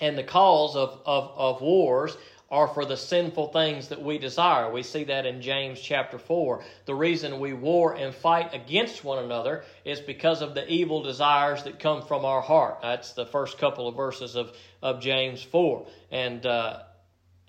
And 0.00 0.16
the 0.18 0.24
cause 0.24 0.74
of, 0.76 1.00
of, 1.06 1.32
of 1.36 1.60
wars 1.60 2.16
are 2.52 2.68
for 2.68 2.84
the 2.84 2.96
sinful 2.96 3.48
things 3.48 3.88
that 3.88 4.02
we 4.02 4.18
desire. 4.18 4.70
We 4.70 4.82
see 4.82 5.04
that 5.04 5.24
in 5.24 5.40
James 5.40 5.80
chapter 5.80 6.18
4. 6.18 6.62
The 6.84 6.94
reason 6.94 7.40
we 7.40 7.54
war 7.54 7.94
and 7.94 8.14
fight 8.14 8.52
against 8.52 9.02
one 9.02 9.24
another 9.24 9.64
is 9.86 10.00
because 10.00 10.42
of 10.42 10.54
the 10.54 10.70
evil 10.70 11.02
desires 11.02 11.62
that 11.62 11.78
come 11.78 12.02
from 12.02 12.26
our 12.26 12.42
heart. 12.42 12.80
That's 12.82 13.14
the 13.14 13.24
first 13.24 13.56
couple 13.56 13.88
of 13.88 13.96
verses 13.96 14.36
of, 14.36 14.54
of 14.82 15.00
James 15.00 15.42
4. 15.42 15.86
And, 16.10 16.44
uh, 16.44 16.80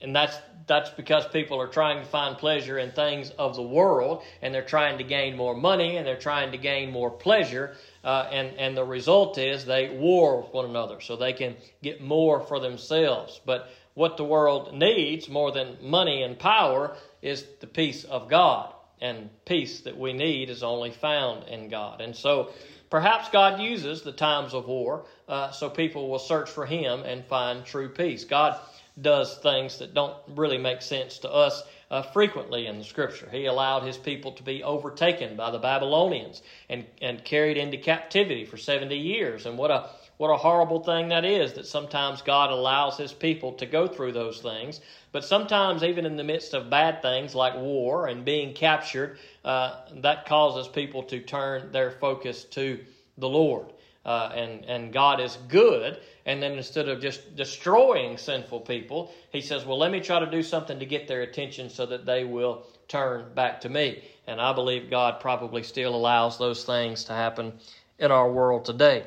and 0.02 0.16
that's, 0.16 0.38
that's 0.68 0.92
because 0.92 1.28
people 1.28 1.60
are 1.60 1.68
trying 1.68 2.00
to 2.00 2.06
find 2.06 2.38
pleasure 2.38 2.78
in 2.78 2.92
things 2.92 3.30
of 3.32 3.58
the 3.58 3.62
world, 3.62 4.24
and 4.42 4.54
they're 4.54 4.62
trying 4.62 5.00
to 5.00 5.04
gain 5.04 5.36
more 5.36 5.54
money, 5.54 5.98
and 5.98 6.08
they're 6.08 6.16
trying 6.16 6.54
to 6.54 6.58
gain 6.58 6.92
more 6.92 7.12
pleasure. 7.12 7.76
Uh, 8.04 8.28
and, 8.32 8.58
and 8.58 8.76
the 8.76 8.84
result 8.84 9.38
is 9.38 9.66
they 9.66 9.90
war 9.90 10.42
with 10.42 10.54
one 10.54 10.66
another 10.66 11.00
so 11.00 11.16
they 11.16 11.34
can 11.34 11.56
get 11.82 12.02
more 12.02 12.42
for 12.42 12.60
themselves. 12.60 13.40
But 13.46 13.70
what 13.94 14.18
the 14.18 14.26
world 14.26 14.74
needs 14.74 15.30
more 15.30 15.52
than 15.52 15.78
money 15.82 16.24
and 16.24 16.38
power 16.38 16.96
is 17.22 17.46
the 17.62 17.68
peace 17.68 18.04
of 18.04 18.30
God. 18.30 18.74
And 19.00 19.30
peace 19.46 19.82
that 19.82 19.98
we 19.98 20.14
need 20.14 20.50
is 20.50 20.64
only 20.64 20.92
found 20.92 21.48
in 21.48 21.70
God. 21.70 22.02
And 22.02 22.16
so 22.16 22.52
perhaps 22.90 23.30
God 23.30 23.60
uses 23.62 24.02
the 24.02 24.12
times 24.12 24.54
of 24.54 24.68
war 24.68 25.06
uh, 25.28 25.52
so 25.52 25.70
people 25.70 26.10
will 26.10 26.20
search 26.20 26.50
for 26.50 26.66
Him 26.66 27.02
and 27.02 27.26
find 27.26 27.66
true 27.66 27.90
peace. 27.90 28.24
God 28.26 28.60
does 29.02 29.38
things 29.38 29.80
that 29.80 29.94
don't 29.94 30.16
really 30.36 30.58
make 30.58 30.82
sense 30.82 31.20
to 31.20 31.32
us 31.32 31.64
uh, 31.90 32.02
frequently 32.02 32.68
in 32.68 32.78
the 32.78 32.84
scripture. 32.84 33.30
He 33.32 33.46
allowed 33.46 33.84
his 33.84 33.98
people 33.98 34.32
to 34.34 34.44
be 34.44 34.64
overtaken 34.64 35.36
by 35.36 35.52
the 35.52 35.60
Babylonians 35.60 36.42
and, 36.70 36.86
and 37.02 37.24
carried 37.24 37.58
into 37.58 37.78
captivity 37.78 38.46
for 38.46 38.58
70 38.58 38.96
years. 38.96 39.46
And 39.46 39.58
what 39.58 39.72
a 39.72 39.90
what 40.18 40.30
a 40.30 40.38
horrible 40.38 40.84
thing 40.84 41.10
that 41.10 41.26
is 41.26 41.54
that 41.54 41.66
sometimes 41.66 42.22
God 42.22 42.52
allows 42.52 42.98
his 42.98 43.12
people 43.12 43.54
to 43.54 43.66
go 43.66 43.88
through 43.88 44.12
those 44.12 44.40
things. 44.40 44.80
But 45.12 45.26
sometimes, 45.26 45.84
even 45.84 46.06
in 46.06 46.16
the 46.16 46.24
midst 46.24 46.54
of 46.54 46.70
bad 46.70 47.02
things 47.02 47.34
like 47.34 47.56
war 47.56 48.08
and 48.08 48.24
being 48.24 48.54
captured, 48.54 49.18
uh, 49.44 49.82
that 49.96 50.26
causes 50.26 50.68
people 50.68 51.04
to 51.04 51.20
turn 51.20 51.72
their 51.72 51.92
focus 51.92 52.44
to 52.46 52.80
the 53.18 53.28
Lord. 53.28 53.66
Uh, 54.06 54.32
and, 54.36 54.66
and 54.66 54.92
God 54.92 55.22
is 55.22 55.38
good. 55.48 56.00
And 56.26 56.44
then 56.44 56.54
instead 56.54 56.90
of 56.90 57.02
just 57.02 57.36
destroying 57.36 58.18
sinful 58.18 58.62
people, 58.62 59.14
He 59.32 59.42
says, 59.42 59.66
Well, 59.66 59.78
let 59.78 59.92
me 59.92 60.02
try 60.02 60.20
to 60.20 60.30
do 60.30 60.44
something 60.44 60.80
to 60.80 60.86
get 60.86 61.08
their 61.08 61.22
attention 61.22 61.70
so 61.70 61.86
that 61.86 62.06
they 62.06 62.26
will 62.26 62.66
turn 62.88 63.34
back 63.34 63.62
to 63.62 63.70
me. 63.70 64.04
And 64.28 64.42
I 64.42 64.54
believe 64.54 64.90
God 64.90 65.20
probably 65.20 65.64
still 65.64 65.96
allows 65.96 66.38
those 66.38 66.64
things 66.64 67.06
to 67.06 67.14
happen 67.14 67.54
in 68.00 68.12
our 68.12 68.30
world 68.30 68.66
today. 68.66 69.06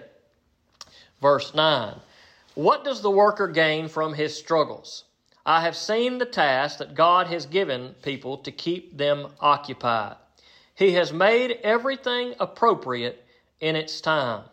Verse 1.21 1.55
9 1.55 1.95
What 2.55 2.85
does 2.85 3.03
the 3.03 3.11
worker 3.11 3.49
gain 3.49 3.89
from 3.89 4.15
his 4.15 4.37
struggles? 4.37 5.05
I 5.45 5.61
have 5.61 5.77
seen 5.77 6.19
the 6.19 6.27
task 6.27 6.79
that 6.79 6.95
God 6.95 7.29
has 7.29 7.47
given 7.47 7.95
people 8.03 8.39
to 8.39 8.51
keep 8.51 8.97
them 8.97 9.29
occupied. 9.41 10.17
He 10.75 10.93
has 10.93 11.13
made 11.13 11.61
everything 11.63 12.35
appropriate 12.41 13.25
in 13.61 13.77
its 13.77 14.01
time. 14.01 14.45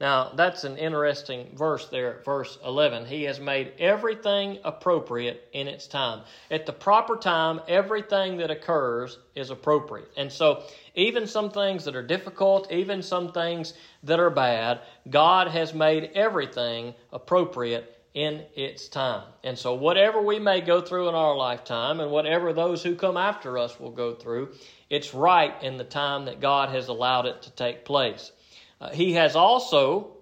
Now, 0.00 0.32
that's 0.34 0.64
an 0.64 0.76
interesting 0.76 1.56
verse 1.56 1.86
there 1.86 2.20
verse 2.24 2.58
11. 2.64 3.06
He 3.06 3.22
has 3.24 3.38
made 3.38 3.74
everything 3.78 4.58
appropriate 4.64 5.48
in 5.52 5.68
its 5.68 5.86
time. 5.86 6.22
At 6.50 6.66
the 6.66 6.72
proper 6.72 7.16
time, 7.16 7.60
everything 7.68 8.38
that 8.38 8.50
occurs 8.50 9.18
is 9.36 9.50
appropriate. 9.50 10.10
And 10.16 10.32
so, 10.32 10.64
even 10.96 11.28
some 11.28 11.50
things 11.50 11.84
that 11.84 11.94
are 11.94 12.02
difficult, 12.02 12.72
even 12.72 13.02
some 13.02 13.30
things 13.30 13.74
that 14.02 14.18
are 14.18 14.30
bad, 14.30 14.80
God 15.08 15.48
has 15.48 15.72
made 15.72 16.10
everything 16.14 16.94
appropriate 17.12 17.96
in 18.14 18.42
its 18.56 18.88
time. 18.88 19.28
And 19.44 19.56
so, 19.56 19.74
whatever 19.74 20.20
we 20.20 20.40
may 20.40 20.60
go 20.60 20.80
through 20.80 21.08
in 21.08 21.14
our 21.14 21.36
lifetime 21.36 22.00
and 22.00 22.10
whatever 22.10 22.52
those 22.52 22.82
who 22.82 22.96
come 22.96 23.16
after 23.16 23.58
us 23.58 23.78
will 23.78 23.92
go 23.92 24.14
through, 24.14 24.54
it's 24.90 25.14
right 25.14 25.54
in 25.62 25.76
the 25.76 25.84
time 25.84 26.24
that 26.24 26.40
God 26.40 26.70
has 26.70 26.88
allowed 26.88 27.26
it 27.26 27.42
to 27.42 27.50
take 27.52 27.84
place. 27.84 28.32
Uh, 28.80 28.90
he 28.90 29.12
has 29.14 29.36
also 29.36 30.12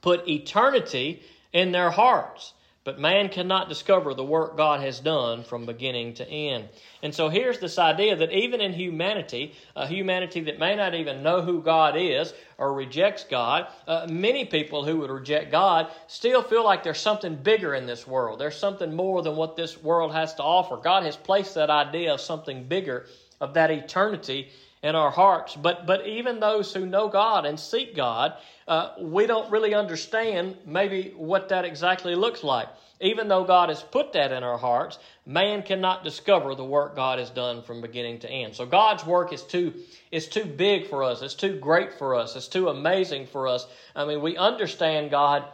put 0.00 0.28
eternity 0.28 1.22
in 1.52 1.72
their 1.72 1.90
hearts. 1.90 2.54
But 2.88 2.98
man 2.98 3.28
cannot 3.28 3.68
discover 3.68 4.14
the 4.14 4.24
work 4.24 4.56
God 4.56 4.80
has 4.80 4.98
done 4.98 5.44
from 5.44 5.66
beginning 5.66 6.14
to 6.14 6.26
end. 6.26 6.70
And 7.02 7.14
so 7.14 7.28
here's 7.28 7.58
this 7.58 7.78
idea 7.78 8.16
that 8.16 8.32
even 8.32 8.62
in 8.62 8.72
humanity, 8.72 9.52
a 9.76 9.86
humanity 9.86 10.40
that 10.42 10.58
may 10.58 10.74
not 10.74 10.94
even 10.94 11.22
know 11.22 11.42
who 11.42 11.60
God 11.60 11.96
is 11.98 12.32
or 12.56 12.72
rejects 12.72 13.24
God, 13.24 13.66
uh, 13.86 14.06
many 14.08 14.46
people 14.46 14.86
who 14.86 14.96
would 15.00 15.10
reject 15.10 15.52
God 15.52 15.88
still 16.06 16.40
feel 16.42 16.64
like 16.64 16.82
there's 16.82 16.98
something 16.98 17.36
bigger 17.36 17.74
in 17.74 17.84
this 17.84 18.06
world. 18.06 18.38
There's 18.38 18.56
something 18.56 18.94
more 18.94 19.20
than 19.20 19.36
what 19.36 19.54
this 19.54 19.82
world 19.82 20.14
has 20.14 20.32
to 20.36 20.42
offer. 20.42 20.78
God 20.78 21.02
has 21.02 21.14
placed 21.14 21.56
that 21.56 21.68
idea 21.68 22.14
of 22.14 22.22
something 22.22 22.64
bigger, 22.64 23.04
of 23.38 23.52
that 23.52 23.70
eternity 23.70 24.48
in 24.82 24.94
our 24.94 25.10
hearts. 25.10 25.56
But 25.56 25.86
but 25.86 26.06
even 26.06 26.40
those 26.40 26.72
who 26.72 26.86
know 26.86 27.08
God 27.08 27.46
and 27.46 27.58
seek 27.58 27.94
God, 27.94 28.34
uh, 28.66 28.92
we 29.00 29.26
don't 29.26 29.50
really 29.50 29.74
understand 29.74 30.56
maybe 30.66 31.12
what 31.16 31.48
that 31.48 31.64
exactly 31.64 32.14
looks 32.14 32.44
like. 32.44 32.68
Even 33.00 33.28
though 33.28 33.44
God 33.44 33.68
has 33.68 33.80
put 33.80 34.12
that 34.14 34.32
in 34.32 34.42
our 34.42 34.58
hearts, 34.58 34.98
man 35.24 35.62
cannot 35.62 36.02
discover 36.02 36.54
the 36.56 36.64
work 36.64 36.96
God 36.96 37.20
has 37.20 37.30
done 37.30 37.62
from 37.62 37.80
beginning 37.80 38.18
to 38.20 38.30
end. 38.30 38.56
So 38.56 38.66
God's 38.66 39.06
work 39.06 39.32
is 39.32 39.42
too 39.42 39.74
is 40.10 40.28
too 40.28 40.44
big 40.44 40.88
for 40.88 41.04
us. 41.04 41.22
It's 41.22 41.34
too 41.34 41.58
great 41.58 41.94
for 41.94 42.14
us. 42.14 42.34
It's 42.34 42.48
too 42.48 42.68
amazing 42.68 43.26
for 43.26 43.46
us. 43.46 43.66
I 43.94 44.04
mean, 44.04 44.20
we 44.20 44.36
understand 44.36 45.10
God 45.10 45.44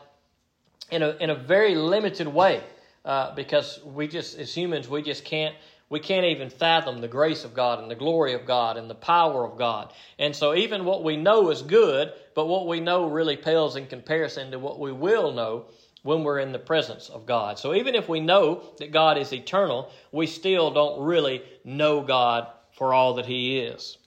in 0.91 1.03
a 1.03 1.11
in 1.21 1.31
a 1.31 1.35
very 1.35 1.75
limited 1.75 2.29
way 2.29 2.63
uh, 3.05 3.35
because 3.35 3.81
we 3.85 4.09
just 4.09 4.39
as 4.39 4.55
humans 4.55 4.89
we 4.89 5.03
just 5.03 5.25
can't 5.25 5.55
we 5.88 6.01
can't 6.01 6.27
even 6.27 6.51
fathom 6.51 7.01
the 7.01 7.09
grace 7.09 7.44
of 7.44 7.55
God 7.55 7.81
and 7.81 7.90
the 7.90 7.94
glory 7.94 8.33
of 8.33 8.47
God 8.47 8.77
and 8.77 8.88
the 8.88 8.94
power 8.94 9.44
of 9.44 9.59
God. 9.59 9.92
And 10.18 10.35
so, 10.35 10.55
even 10.55 10.85
what 10.85 11.05
we 11.05 11.16
know 11.16 11.51
is 11.51 11.62
good, 11.62 12.12
but 12.35 12.47
what 12.47 12.66
we 12.66 12.81
know 12.81 13.09
really 13.09 13.37
pales 13.37 13.77
in 13.77 13.87
comparison 13.87 14.51
to 14.51 14.59
what 14.59 14.81
we 14.81 14.92
will 14.92 15.33
know 15.33 15.66
when 16.03 16.23
we're 16.23 16.38
in 16.38 16.53
the 16.53 16.59
presence 16.59 17.09
of 17.09 17.27
God. 17.27 17.59
So, 17.59 17.75
even 17.75 17.94
if 17.94 18.09
we 18.09 18.20
know 18.20 18.62
that 18.79 18.92
God 18.92 19.18
is 19.18 19.33
eternal, 19.33 19.90
we 20.12 20.27
still 20.27 20.70
don't 20.70 21.03
really 21.03 21.42
know 21.64 22.01
God 22.01 22.49
for 22.73 22.94
all 22.94 23.14
that 23.14 23.27
He 23.27 23.59
is. 23.59 23.99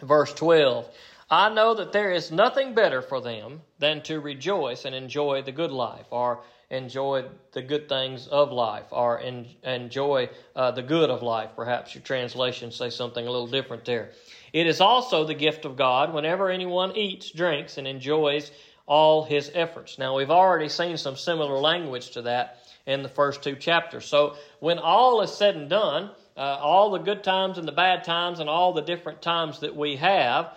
Verse 0.00 0.32
12 0.34 0.88
I 1.30 1.48
know 1.48 1.74
that 1.74 1.92
there 1.92 2.12
is 2.12 2.30
nothing 2.30 2.74
better 2.74 3.00
for 3.00 3.20
them 3.20 3.62
than 3.78 4.02
to 4.02 4.20
rejoice 4.20 4.84
and 4.84 4.94
enjoy 4.94 5.42
the 5.42 5.52
good 5.52 5.72
life, 5.72 6.06
or 6.10 6.44
enjoy 6.74 7.24
the 7.52 7.62
good 7.62 7.88
things 7.88 8.26
of 8.26 8.52
life 8.52 8.86
or 8.90 9.20
en- 9.20 9.46
enjoy 9.62 10.28
uh, 10.54 10.70
the 10.70 10.82
good 10.82 11.10
of 11.10 11.22
life. 11.22 11.50
Perhaps 11.56 11.94
your 11.94 12.02
translations 12.02 12.76
say 12.76 12.90
something 12.90 13.26
a 13.26 13.30
little 13.30 13.46
different 13.46 13.84
there. 13.84 14.10
It 14.52 14.66
is 14.66 14.80
also 14.80 15.24
the 15.24 15.34
gift 15.34 15.64
of 15.64 15.76
God 15.76 16.12
whenever 16.12 16.50
anyone 16.50 16.96
eats, 16.96 17.30
drinks, 17.30 17.78
and 17.78 17.86
enjoys 17.86 18.50
all 18.86 19.24
his 19.24 19.50
efforts. 19.54 19.98
Now, 19.98 20.16
we've 20.16 20.30
already 20.30 20.68
seen 20.68 20.96
some 20.96 21.16
similar 21.16 21.58
language 21.58 22.10
to 22.12 22.22
that 22.22 22.58
in 22.86 23.02
the 23.02 23.08
first 23.08 23.42
two 23.42 23.56
chapters. 23.56 24.04
So, 24.04 24.36
when 24.60 24.78
all 24.78 25.22
is 25.22 25.32
said 25.32 25.56
and 25.56 25.70
done, 25.70 26.10
uh, 26.36 26.58
all 26.60 26.90
the 26.90 26.98
good 26.98 27.24
times 27.24 27.58
and 27.58 27.66
the 27.66 27.72
bad 27.72 28.04
times 28.04 28.40
and 28.40 28.48
all 28.48 28.72
the 28.72 28.82
different 28.82 29.22
times 29.22 29.60
that 29.60 29.74
we 29.74 29.96
have, 29.96 30.52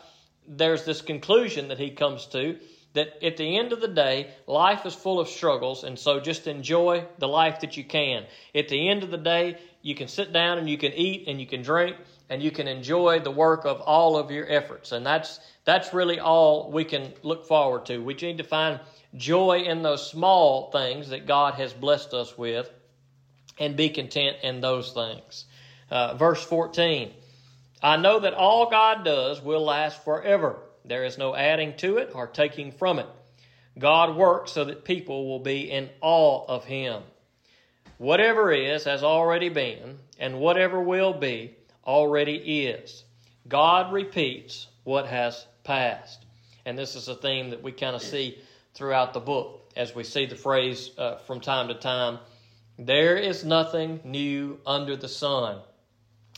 there's 0.48 0.86
this 0.86 1.02
conclusion 1.02 1.70
that 1.70 1.80
he 1.80 1.92
comes 1.92 2.26
to 2.28 2.58
that 2.94 3.24
at 3.24 3.38
the 3.38 3.58
end 3.58 3.74
of 3.74 3.82
the 3.82 3.88
day, 3.88 4.32
life 4.48 4.86
is 4.86 4.96
full 4.96 5.20
of 5.20 5.28
struggles, 5.28 5.84
and 5.84 5.98
so 5.98 6.20
just 6.20 6.48
enjoy 6.48 7.06
the 7.20 7.28
life 7.28 7.60
that 7.62 7.78
you 7.78 7.84
can. 7.84 8.26
At 8.56 8.70
the 8.70 8.90
end 8.90 9.04
of 9.04 9.12
the 9.12 9.18
day, 9.18 9.58
you 9.82 9.96
can 9.96 10.08
sit 10.08 10.34
down 10.34 10.58
and 10.58 10.70
you 10.70 10.78
can 10.78 10.94
eat 10.94 11.28
and 11.28 11.40
you 11.40 11.48
can 11.48 11.62
drink 11.62 11.96
and 12.30 12.42
you 12.42 12.52
can 12.52 12.68
enjoy 12.68 13.20
the 13.20 13.32
work 13.32 13.66
of 13.66 13.82
all 13.82 14.18
of 14.18 14.32
your 14.32 14.50
efforts. 14.50 14.92
And 14.92 15.06
that's 15.06 15.40
that's 15.64 15.94
really 15.94 16.20
all 16.20 16.72
we 16.72 16.84
can 16.84 17.14
look 17.24 17.46
forward 17.46 17.86
to. 17.88 18.00
We 18.00 18.14
need 18.16 18.38
to 18.40 18.44
find 18.44 18.80
joy 19.16 19.64
in 19.66 19.82
those 19.84 20.10
small 20.10 20.72
things 20.72 21.10
that 21.10 21.26
God 21.26 21.56
has 21.56 21.74
blessed 21.74 22.14
us 22.14 22.38
with 22.38 22.70
and 23.60 23.76
be 23.76 23.90
content 23.90 24.38
in 24.44 24.62
those 24.62 24.92
things. 24.92 25.46
Uh, 25.90 26.16
verse 26.16 26.44
14 26.44 27.14
I 27.82 27.98
know 27.98 28.20
that 28.20 28.34
all 28.34 28.70
God 28.70 29.06
does 29.06 29.42
will 29.42 29.64
last 29.64 30.04
forever. 30.04 30.58
There 30.88 31.04
is 31.04 31.18
no 31.18 31.36
adding 31.36 31.76
to 31.78 31.98
it 31.98 32.12
or 32.14 32.28
taking 32.28 32.72
from 32.72 33.00
it. 33.00 33.08
God 33.78 34.16
works 34.16 34.54
so 34.54 34.66
that 34.66 34.86
people 34.86 35.28
will 35.28 35.40
be 35.40 35.70
in 35.70 35.90
awe 36.02 36.46
of 36.48 36.66
Him. 36.66 37.04
Whatever 37.98 38.52
is 38.52 38.86
has 38.86 39.04
already 39.04 39.50
been, 39.50 40.00
and 40.20 40.40
whatever 40.40 40.82
will 40.82 41.14
be 41.14 41.56
already 41.86 42.66
is. 42.66 43.04
God 43.48 43.92
repeats 43.92 44.68
what 44.84 45.08
has 45.08 45.46
passed. 45.64 46.26
And 46.66 46.78
this 46.78 46.96
is 46.96 47.08
a 47.08 47.16
theme 47.16 47.52
that 47.52 47.64
we 47.64 47.72
kind 47.72 47.96
of 47.96 48.02
see 48.02 48.38
throughout 48.74 49.14
the 49.14 49.20
book 49.20 49.72
as 49.76 49.96
we 49.96 50.04
see 50.04 50.26
the 50.26 50.36
phrase 50.36 50.92
uh, 50.98 51.18
from 51.18 51.40
time 51.40 51.68
to 51.68 51.76
time 51.76 52.20
there 52.80 53.18
is 53.18 53.44
nothing 53.44 54.02
new 54.04 54.60
under 54.66 54.96
the 54.96 55.08
sun. 55.08 55.60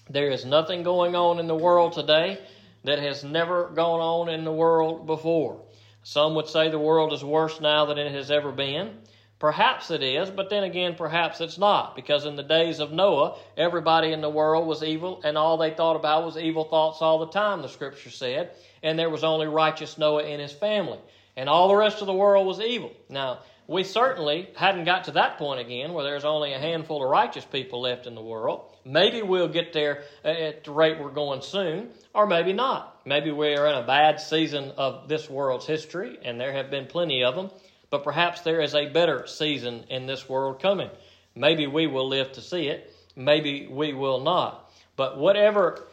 There 0.10 0.30
is 0.30 0.46
nothing 0.46 0.84
going 0.84 1.14
on 1.16 1.38
in 1.38 1.48
the 1.48 1.56
world 1.56 1.94
today 1.94 2.40
that 2.84 3.00
has 3.00 3.24
never 3.24 3.70
gone 3.70 4.00
on 4.00 4.30
in 4.30 4.44
the 4.44 4.52
world 4.52 5.06
before. 5.06 5.62
Some 6.04 6.36
would 6.36 6.48
say 6.48 6.70
the 6.70 6.80
world 6.80 7.14
is 7.14 7.24
worse 7.24 7.60
now 7.60 7.86
than 7.86 7.98
it 7.98 8.12
has 8.12 8.32
ever 8.32 8.52
been, 8.52 9.00
Perhaps 9.40 9.90
it 9.90 10.04
is, 10.04 10.30
but 10.30 10.50
then 10.50 10.66
again, 10.66 10.96
perhaps 10.96 11.40
it's 11.40 11.58
not, 11.58 11.96
because 11.96 12.26
in 12.26 12.36
the 12.36 12.44
days 12.44 12.82
of 12.82 12.92
Noah, 12.92 13.38
everybody 13.56 14.12
in 14.12 14.20
the 14.20 14.30
world 14.30 14.68
was 14.68 14.84
evil, 14.84 15.22
and 15.24 15.38
all 15.38 15.56
they 15.56 15.72
thought 15.72 15.96
about 15.96 16.26
was 16.26 16.38
evil 16.38 16.66
thoughts 16.66 17.02
all 17.02 17.20
the 17.20 17.32
time, 17.32 17.62
the 17.62 17.70
scripture 17.70 18.10
said, 18.10 18.52
and 18.84 19.00
there 19.00 19.10
was 19.10 19.24
only 19.24 19.48
righteous 19.48 19.98
Noah 19.98 20.24
and 20.24 20.42
his 20.42 20.52
family, 20.52 21.00
and 21.38 21.48
all 21.48 21.70
the 21.70 21.76
rest 21.76 22.02
of 22.02 22.08
the 22.08 22.14
world 22.14 22.48
was 22.48 22.60
evil. 22.60 22.92
Now, 23.08 23.40
we 23.66 23.86
certainly 23.86 24.50
hadn't 24.58 24.84
got 24.84 25.06
to 25.06 25.12
that 25.12 25.38
point 25.38 25.62
again 25.62 25.94
where 25.94 26.04
there's 26.04 26.26
only 26.26 26.52
a 26.52 26.60
handful 26.60 27.02
of 27.02 27.10
righteous 27.10 27.46
people 27.46 27.80
left 27.80 28.08
in 28.08 28.16
the 28.16 28.22
world. 28.22 28.69
Maybe 28.90 29.22
we'll 29.22 29.50
get 29.50 29.72
there 29.72 30.02
at 30.24 30.64
the 30.64 30.72
rate 30.72 31.00
we're 31.00 31.12
going 31.12 31.44
soon, 31.44 31.92
or 32.16 32.26
maybe 32.26 32.54
not. 32.54 33.02
Maybe 33.06 33.30
we're 33.30 33.68
in 33.68 33.76
a 33.76 33.86
bad 33.86 34.20
season 34.20 34.72
of 34.78 35.08
this 35.08 35.30
world's 35.30 35.68
history, 35.68 36.18
and 36.24 36.42
there 36.42 36.54
have 36.54 36.72
been 36.72 36.88
plenty 36.88 37.24
of 37.24 37.36
them, 37.36 37.52
but 37.92 38.04
perhaps 38.04 38.42
there 38.42 38.62
is 38.62 38.74
a 38.74 38.90
better 38.90 39.28
season 39.28 39.86
in 39.90 40.08
this 40.08 40.28
world 40.28 40.60
coming. 40.60 40.90
Maybe 41.36 41.68
we 41.68 41.86
will 41.86 42.08
live 42.08 42.32
to 42.32 42.42
see 42.42 42.68
it, 42.68 42.92
maybe 43.16 43.68
we 43.68 43.94
will 43.94 44.22
not. 44.22 44.72
But 44.96 45.20
whatever 45.20 45.88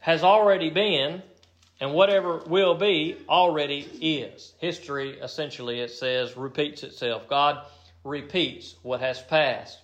has 0.00 0.24
already 0.24 0.70
been 0.70 1.22
and 1.78 1.94
whatever 1.94 2.38
will 2.38 2.74
be 2.74 3.16
already 3.28 3.78
is. 4.02 4.52
History, 4.58 5.20
essentially, 5.20 5.78
it 5.78 5.92
says, 5.92 6.36
repeats 6.36 6.82
itself. 6.82 7.28
God 7.28 7.64
repeats 8.02 8.74
what 8.82 9.00
has 9.00 9.22
passed. 9.22 9.78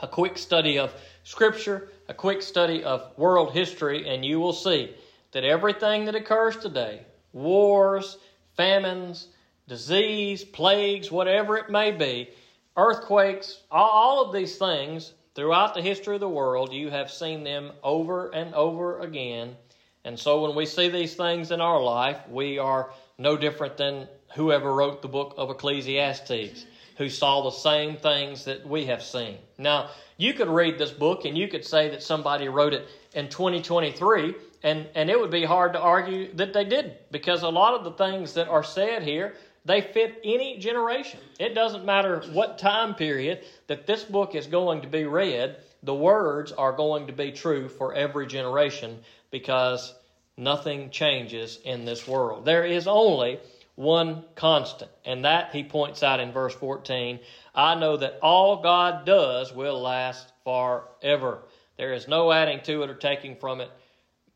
A 0.00 0.08
quick 0.08 0.36
study 0.36 0.78
of 0.78 0.92
Scripture, 1.24 1.88
a 2.08 2.14
quick 2.14 2.42
study 2.42 2.82
of 2.82 3.16
world 3.16 3.52
history, 3.52 4.08
and 4.08 4.24
you 4.24 4.40
will 4.40 4.52
see 4.52 4.94
that 5.32 5.44
everything 5.44 6.04
that 6.04 6.14
occurs 6.14 6.56
today 6.56 7.02
wars, 7.32 8.18
famines, 8.56 9.28
disease, 9.68 10.44
plagues, 10.44 11.10
whatever 11.10 11.56
it 11.56 11.70
may 11.70 11.90
be, 11.90 12.28
earthquakes, 12.76 13.60
all 13.70 14.24
of 14.24 14.34
these 14.34 14.58
things 14.58 15.12
throughout 15.34 15.74
the 15.74 15.82
history 15.82 16.14
of 16.14 16.20
the 16.20 16.28
world, 16.28 16.72
you 16.72 16.90
have 16.90 17.10
seen 17.10 17.44
them 17.44 17.72
over 17.82 18.28
and 18.30 18.54
over 18.54 19.00
again. 19.00 19.56
And 20.04 20.18
so 20.18 20.42
when 20.42 20.54
we 20.54 20.66
see 20.66 20.88
these 20.88 21.14
things 21.14 21.52
in 21.52 21.60
our 21.60 21.82
life, 21.82 22.18
we 22.28 22.58
are 22.58 22.90
no 23.18 23.36
different 23.36 23.76
than 23.76 24.08
whoever 24.34 24.74
wrote 24.74 25.00
the 25.00 25.08
book 25.08 25.34
of 25.36 25.50
Ecclesiastes, 25.50 26.66
who 27.02 27.08
saw 27.08 27.42
the 27.42 27.50
same 27.50 27.96
things 27.96 28.44
that 28.44 28.64
we 28.64 28.86
have 28.86 29.02
seen. 29.02 29.36
Now, 29.58 29.90
you 30.16 30.34
could 30.34 30.48
read 30.48 30.78
this 30.78 30.92
book 30.92 31.24
and 31.24 31.36
you 31.36 31.48
could 31.48 31.64
say 31.64 31.88
that 31.88 32.00
somebody 32.00 32.46
wrote 32.48 32.74
it 32.74 32.86
in 33.12 33.28
2023, 33.28 34.36
and, 34.62 34.86
and 34.94 35.10
it 35.10 35.18
would 35.18 35.32
be 35.32 35.44
hard 35.44 35.72
to 35.72 35.80
argue 35.80 36.32
that 36.34 36.52
they 36.52 36.64
didn't, 36.64 36.94
because 37.10 37.42
a 37.42 37.48
lot 37.48 37.74
of 37.74 37.82
the 37.82 37.90
things 37.90 38.34
that 38.34 38.46
are 38.46 38.62
said 38.62 39.02
here, 39.02 39.34
they 39.64 39.80
fit 39.80 40.20
any 40.22 40.58
generation. 40.58 41.18
It 41.40 41.56
doesn't 41.56 41.84
matter 41.84 42.22
what 42.32 42.60
time 42.60 42.94
period 42.94 43.40
that 43.66 43.88
this 43.88 44.04
book 44.04 44.36
is 44.36 44.46
going 44.46 44.82
to 44.82 44.88
be 44.88 45.04
read, 45.04 45.56
the 45.82 45.94
words 45.94 46.52
are 46.52 46.72
going 46.72 47.08
to 47.08 47.12
be 47.12 47.32
true 47.32 47.68
for 47.68 47.94
every 47.94 48.28
generation 48.28 49.00
because 49.32 49.92
nothing 50.36 50.90
changes 50.90 51.58
in 51.64 51.84
this 51.84 52.06
world. 52.06 52.44
There 52.44 52.64
is 52.64 52.86
only 52.86 53.40
one 53.74 54.24
constant, 54.34 54.90
and 55.04 55.24
that 55.24 55.52
he 55.52 55.64
points 55.64 56.02
out 56.02 56.20
in 56.20 56.32
verse 56.32 56.54
14 56.54 57.20
I 57.54 57.74
know 57.74 57.96
that 57.96 58.18
all 58.22 58.62
God 58.62 59.04
does 59.04 59.52
will 59.52 59.80
last 59.80 60.32
forever. 60.44 61.42
There 61.76 61.92
is 61.92 62.08
no 62.08 62.32
adding 62.32 62.60
to 62.62 62.82
it 62.82 62.90
or 62.90 62.94
taking 62.94 63.36
from 63.36 63.60
it. 63.60 63.70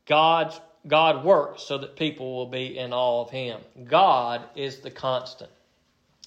God's 0.06 0.60
God 0.86 1.24
works 1.24 1.62
so 1.62 1.78
that 1.78 1.96
people 1.96 2.36
will 2.36 2.46
be 2.46 2.78
in 2.78 2.92
awe 2.92 3.22
of 3.22 3.30
him. 3.30 3.60
God 3.84 4.42
is 4.54 4.80
the 4.80 4.90
constant. 4.90 5.50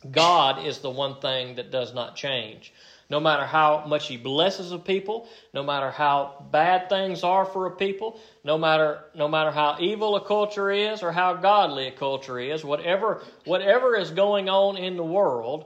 God 0.10 0.66
is 0.66 0.80
the 0.80 0.90
one 0.90 1.20
thing 1.20 1.56
that 1.56 1.72
does 1.72 1.94
not 1.94 2.16
change. 2.16 2.74
No 3.10 3.20
matter 3.20 3.46
how 3.46 3.86
much 3.88 4.08
He 4.08 4.18
blesses 4.18 4.72
a 4.72 4.78
people, 4.78 5.28
no 5.54 5.64
matter 5.64 5.90
how 5.90 6.46
bad 6.52 6.90
things 6.90 7.24
are 7.24 7.46
for 7.46 7.66
a 7.66 7.72
people, 7.72 8.20
no 8.44 8.58
matter 8.58 9.04
no 9.16 9.28
matter 9.28 9.50
how 9.52 9.78
evil 9.80 10.16
a 10.16 10.26
culture 10.26 10.70
is 10.70 11.02
or 11.02 11.12
how 11.12 11.34
godly 11.34 11.88
a 11.88 11.92
culture 11.92 12.40
is, 12.40 12.64
whatever 12.64 13.24
whatever 13.46 13.96
is 13.96 14.12
going 14.12 14.48
on 14.48 14.78
in 14.78 14.96
the 14.96 15.04
world, 15.04 15.66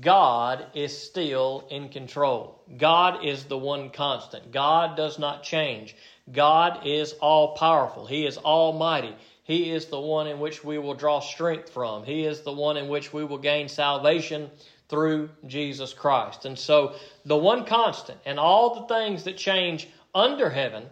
God 0.00 0.66
is 0.74 0.96
still 0.96 1.66
in 1.70 1.88
control. 1.88 2.62
God 2.76 3.24
is 3.24 3.44
the 3.44 3.58
one 3.58 3.90
constant. 3.90 4.52
God 4.52 4.96
does 4.96 5.18
not 5.18 5.42
change. 5.42 5.96
God 6.30 6.86
is 6.86 7.14
all 7.14 7.56
powerful. 7.56 8.06
He 8.06 8.26
is 8.26 8.38
almighty. 8.38 9.14
He 9.44 9.72
is 9.72 9.86
the 9.86 10.00
one 10.00 10.28
in 10.28 10.38
which 10.38 10.62
we 10.62 10.78
will 10.78 10.94
draw 10.94 11.20
strength 11.20 11.70
from. 11.70 12.04
He 12.04 12.24
is 12.24 12.42
the 12.42 12.52
one 12.52 12.76
in 12.76 12.88
which 12.88 13.12
we 13.12 13.24
will 13.24 13.38
gain 13.38 13.68
salvation 13.68 14.50
through 14.92 15.30
Jesus 15.46 15.94
Christ. 15.94 16.44
And 16.44 16.58
so, 16.58 16.94
the 17.24 17.34
one 17.34 17.64
constant 17.64 18.18
and 18.26 18.38
all 18.38 18.74
the 18.74 18.94
things 18.94 19.24
that 19.24 19.38
change 19.38 19.88
under 20.14 20.50
heaven, 20.50 20.84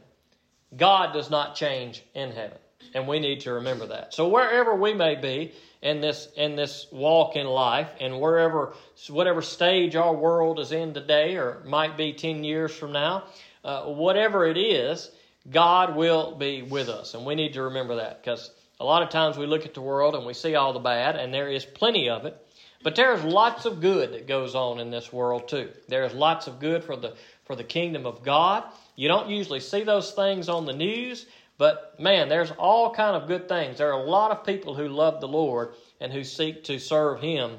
God 0.74 1.12
does 1.12 1.28
not 1.28 1.54
change 1.54 2.02
in 2.14 2.32
heaven. 2.32 2.56
And 2.94 3.06
we 3.06 3.20
need 3.20 3.40
to 3.40 3.52
remember 3.52 3.86
that. 3.88 4.14
So, 4.14 4.26
wherever 4.26 4.74
we 4.74 4.94
may 4.94 5.16
be 5.16 5.52
in 5.82 6.00
this, 6.00 6.28
in 6.34 6.56
this 6.56 6.86
walk 6.90 7.36
in 7.36 7.46
life, 7.46 7.90
and 8.00 8.22
wherever, 8.22 8.72
whatever 9.10 9.42
stage 9.42 9.94
our 9.96 10.14
world 10.14 10.58
is 10.58 10.72
in 10.72 10.94
today, 10.94 11.36
or 11.36 11.62
might 11.66 11.98
be 11.98 12.14
10 12.14 12.42
years 12.42 12.74
from 12.74 12.92
now, 12.92 13.24
uh, 13.62 13.82
whatever 13.84 14.46
it 14.46 14.56
is, 14.56 15.10
God 15.50 15.94
will 15.94 16.36
be 16.36 16.62
with 16.62 16.88
us. 16.88 17.12
And 17.12 17.26
we 17.26 17.34
need 17.34 17.52
to 17.52 17.64
remember 17.64 17.96
that 17.96 18.22
because 18.22 18.50
a 18.80 18.84
lot 18.84 19.02
of 19.02 19.10
times 19.10 19.36
we 19.36 19.44
look 19.44 19.66
at 19.66 19.74
the 19.74 19.82
world 19.82 20.14
and 20.14 20.24
we 20.24 20.32
see 20.32 20.54
all 20.54 20.72
the 20.72 20.80
bad, 20.80 21.16
and 21.16 21.34
there 21.34 21.50
is 21.50 21.66
plenty 21.66 22.08
of 22.08 22.24
it. 22.24 22.46
But 22.82 22.96
there's 22.96 23.22
lots 23.22 23.66
of 23.66 23.80
good 23.80 24.12
that 24.14 24.26
goes 24.26 24.54
on 24.54 24.80
in 24.80 24.90
this 24.90 25.12
world 25.12 25.48
too. 25.48 25.70
There's 25.88 26.14
lots 26.14 26.46
of 26.46 26.60
good 26.60 26.82
for 26.82 26.96
the 26.96 27.14
for 27.44 27.56
the 27.56 27.64
kingdom 27.64 28.06
of 28.06 28.22
God. 28.22 28.64
You 28.94 29.08
don't 29.08 29.28
usually 29.28 29.60
see 29.60 29.82
those 29.82 30.12
things 30.12 30.48
on 30.48 30.66
the 30.66 30.72
news, 30.72 31.26
but 31.58 31.98
man, 31.98 32.28
there's 32.28 32.52
all 32.52 32.94
kind 32.94 33.16
of 33.16 33.28
good 33.28 33.48
things. 33.48 33.78
There 33.78 33.92
are 33.92 34.00
a 34.00 34.04
lot 34.08 34.30
of 34.30 34.46
people 34.46 34.74
who 34.74 34.88
love 34.88 35.20
the 35.20 35.28
Lord 35.28 35.74
and 36.00 36.12
who 36.12 36.22
seek 36.22 36.64
to 36.64 36.78
serve 36.78 37.20
him. 37.20 37.58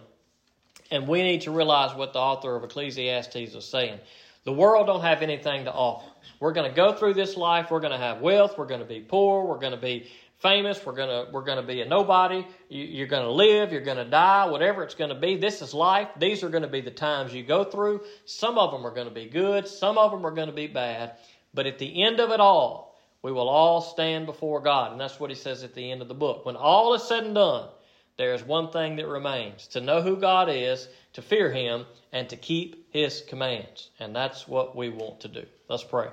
And 0.92 1.08
we 1.08 1.22
need 1.24 1.42
to 1.42 1.52
realize 1.52 1.96
what 1.96 2.14
the 2.14 2.20
author 2.20 2.56
of 2.56 2.64
Ecclesiastes 2.64 3.36
is 3.36 3.66
saying. 3.66 4.00
The 4.44 4.54
world 4.54 4.88
don't 4.88 5.02
have 5.02 5.22
anything 5.22 5.66
to 5.66 5.74
offer. 5.74 6.10
We're 6.40 6.54
going 6.54 6.70
to 6.70 6.76
go 6.76 6.94
through 6.94 7.14
this 7.14 7.38
life. 7.38 7.70
We're 7.70 7.80
going 7.80 7.92
to 7.92 7.98
have 7.98 8.22
wealth. 8.22 8.58
We're 8.58 8.66
going 8.66 8.82
to 8.82 8.88
be 8.88 9.02
poor. 9.02 9.46
We're 9.46 9.60
going 9.60 9.74
to 9.74 9.78
be 9.78 10.10
famous. 10.42 10.84
We're 10.86 10.94
gonna 10.94 11.28
we're 11.32 11.44
gonna 11.44 11.64
be 11.64 11.82
a 11.82 11.86
nobody. 11.86 12.46
You, 12.70 13.04
are 13.04 13.08
gonna 13.08 13.30
live. 13.30 13.72
You're 13.72 13.82
gonna 13.82 14.06
die. 14.06 14.46
Whatever 14.48 14.84
it's 14.84 14.96
gonna 14.96 15.20
be. 15.20 15.38
This 15.38 15.62
is 15.62 15.74
life. 15.74 16.10
These 16.18 16.44
are 16.44 16.50
gonna 16.50 16.68
be 16.68 16.82
the 16.82 16.92
times 16.92 17.34
you 17.34 17.44
go 17.44 17.64
through. 17.64 18.02
Some 18.26 18.58
of 18.58 18.72
them 18.72 18.86
are 18.86 18.94
gonna 18.94 19.12
be 19.12 19.26
good. 19.26 19.68
Some 19.68 19.98
of 19.98 20.12
them 20.12 20.26
are 20.26 20.32
gonna 20.32 20.52
be 20.52 20.68
bad. 20.68 21.14
But 21.54 21.68
at 21.68 21.80
the 21.80 22.04
end 22.04 22.20
of 22.20 22.32
it 22.32 22.40
all, 22.40 22.98
we 23.22 23.32
will 23.32 23.50
all 23.50 23.82
stand 23.82 24.26
before 24.26 24.62
God, 24.62 24.92
and 24.92 25.00
that's 25.00 25.20
what 25.20 25.30
He 25.30 25.36
says 25.36 25.64
at 25.64 25.74
the 25.74 25.92
end 25.92 26.02
of 26.02 26.08
the 26.08 26.14
book. 26.14 26.46
When 26.46 26.56
all 26.56 26.94
is 26.94 27.04
said 27.04 27.24
and 27.24 27.36
done, 27.36 27.70
there 28.18 28.34
is 28.34 28.44
one 28.44 28.72
thing 28.72 28.96
that 28.96 29.08
remains: 29.08 29.68
to 29.68 29.82
know 29.82 30.02
who 30.02 30.18
God 30.18 30.50
is, 30.50 30.88
to 31.14 31.22
fear 31.22 31.52
Him, 31.52 31.86
and 32.12 32.28
to 32.30 32.36
keep 32.36 32.88
His 32.92 33.22
commands. 33.28 33.90
And 34.00 34.16
that's 34.16 34.48
what 34.48 34.76
we 34.76 34.90
want 34.90 35.20
to 35.22 35.28
do. 35.28 35.46
Let's 35.70 35.84
pray. 35.84 36.08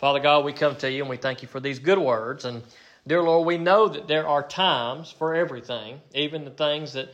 Father 0.00 0.20
God, 0.20 0.44
we 0.44 0.52
come 0.52 0.76
to 0.76 0.90
you 0.90 1.02
and 1.02 1.10
we 1.10 1.16
thank 1.16 1.42
you 1.42 1.48
for 1.48 1.60
these 1.60 1.78
good 1.78 1.98
words 1.98 2.44
and. 2.44 2.62
Dear 3.08 3.22
Lord, 3.22 3.46
we 3.46 3.56
know 3.56 3.88
that 3.88 4.06
there 4.06 4.28
are 4.28 4.46
times 4.46 5.10
for 5.10 5.34
everything, 5.34 6.02
even 6.14 6.44
the 6.44 6.50
things 6.50 6.92
that 6.92 7.08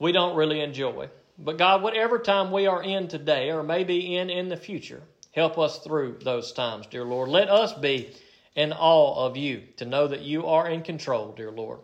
we 0.00 0.10
don't 0.10 0.34
really 0.34 0.60
enjoy. 0.60 1.08
But 1.38 1.56
God, 1.56 1.84
whatever 1.84 2.18
time 2.18 2.50
we 2.50 2.66
are 2.66 2.82
in 2.82 3.06
today 3.06 3.52
or 3.52 3.62
maybe 3.62 4.16
in 4.16 4.28
in 4.28 4.48
the 4.48 4.56
future, 4.56 5.02
help 5.30 5.56
us 5.56 5.78
through 5.78 6.18
those 6.24 6.50
times, 6.50 6.86
dear 6.88 7.04
Lord. 7.04 7.28
Let 7.28 7.48
us 7.48 7.72
be 7.74 8.10
in 8.56 8.72
awe 8.72 9.24
of 9.24 9.36
you 9.36 9.62
to 9.76 9.84
know 9.84 10.08
that 10.08 10.22
you 10.22 10.46
are 10.46 10.68
in 10.68 10.82
control, 10.82 11.30
dear 11.30 11.52
Lord. 11.52 11.78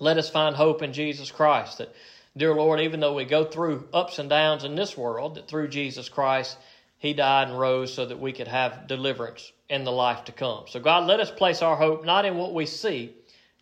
Let 0.00 0.18
us 0.18 0.28
find 0.28 0.56
hope 0.56 0.82
in 0.82 0.92
Jesus 0.92 1.30
Christ 1.30 1.78
that, 1.78 1.94
dear 2.36 2.52
Lord, 2.52 2.80
even 2.80 2.98
though 2.98 3.14
we 3.14 3.26
go 3.26 3.44
through 3.44 3.86
ups 3.94 4.18
and 4.18 4.28
downs 4.28 4.64
in 4.64 4.74
this 4.74 4.96
world, 4.96 5.36
that 5.36 5.46
through 5.46 5.68
Jesus 5.68 6.08
Christ, 6.08 6.58
he 7.02 7.14
died 7.14 7.48
and 7.48 7.58
rose 7.58 7.92
so 7.92 8.06
that 8.06 8.20
we 8.20 8.32
could 8.32 8.46
have 8.46 8.86
deliverance 8.86 9.50
in 9.68 9.82
the 9.82 9.90
life 9.90 10.22
to 10.26 10.30
come. 10.30 10.66
So, 10.68 10.78
God, 10.78 11.08
let 11.08 11.18
us 11.18 11.32
place 11.32 11.60
our 11.60 11.74
hope 11.74 12.04
not 12.04 12.24
in 12.24 12.36
what 12.36 12.54
we 12.54 12.64
see, 12.64 13.12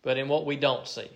but 0.03 0.15
in 0.15 0.27
what 0.27 0.45
we 0.45 0.55
don't 0.55 0.87
see, 0.87 1.09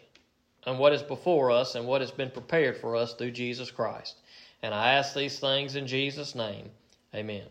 and 0.65 0.79
what 0.79 0.91
is 0.91 1.03
before 1.03 1.51
us 1.51 1.75
and 1.75 1.85
what 1.85 2.01
has 2.01 2.09
been 2.09 2.31
prepared 2.31 2.77
for 2.77 2.95
us 2.95 3.13
through 3.13 3.29
Jesus 3.29 3.69
Christ. 3.69 4.15
And 4.63 4.73
I 4.73 4.93
ask 4.93 5.13
these 5.13 5.37
things 5.37 5.75
in 5.75 5.85
Jesus' 5.85 6.33
name. 6.33 6.71
Amen. 7.13 7.45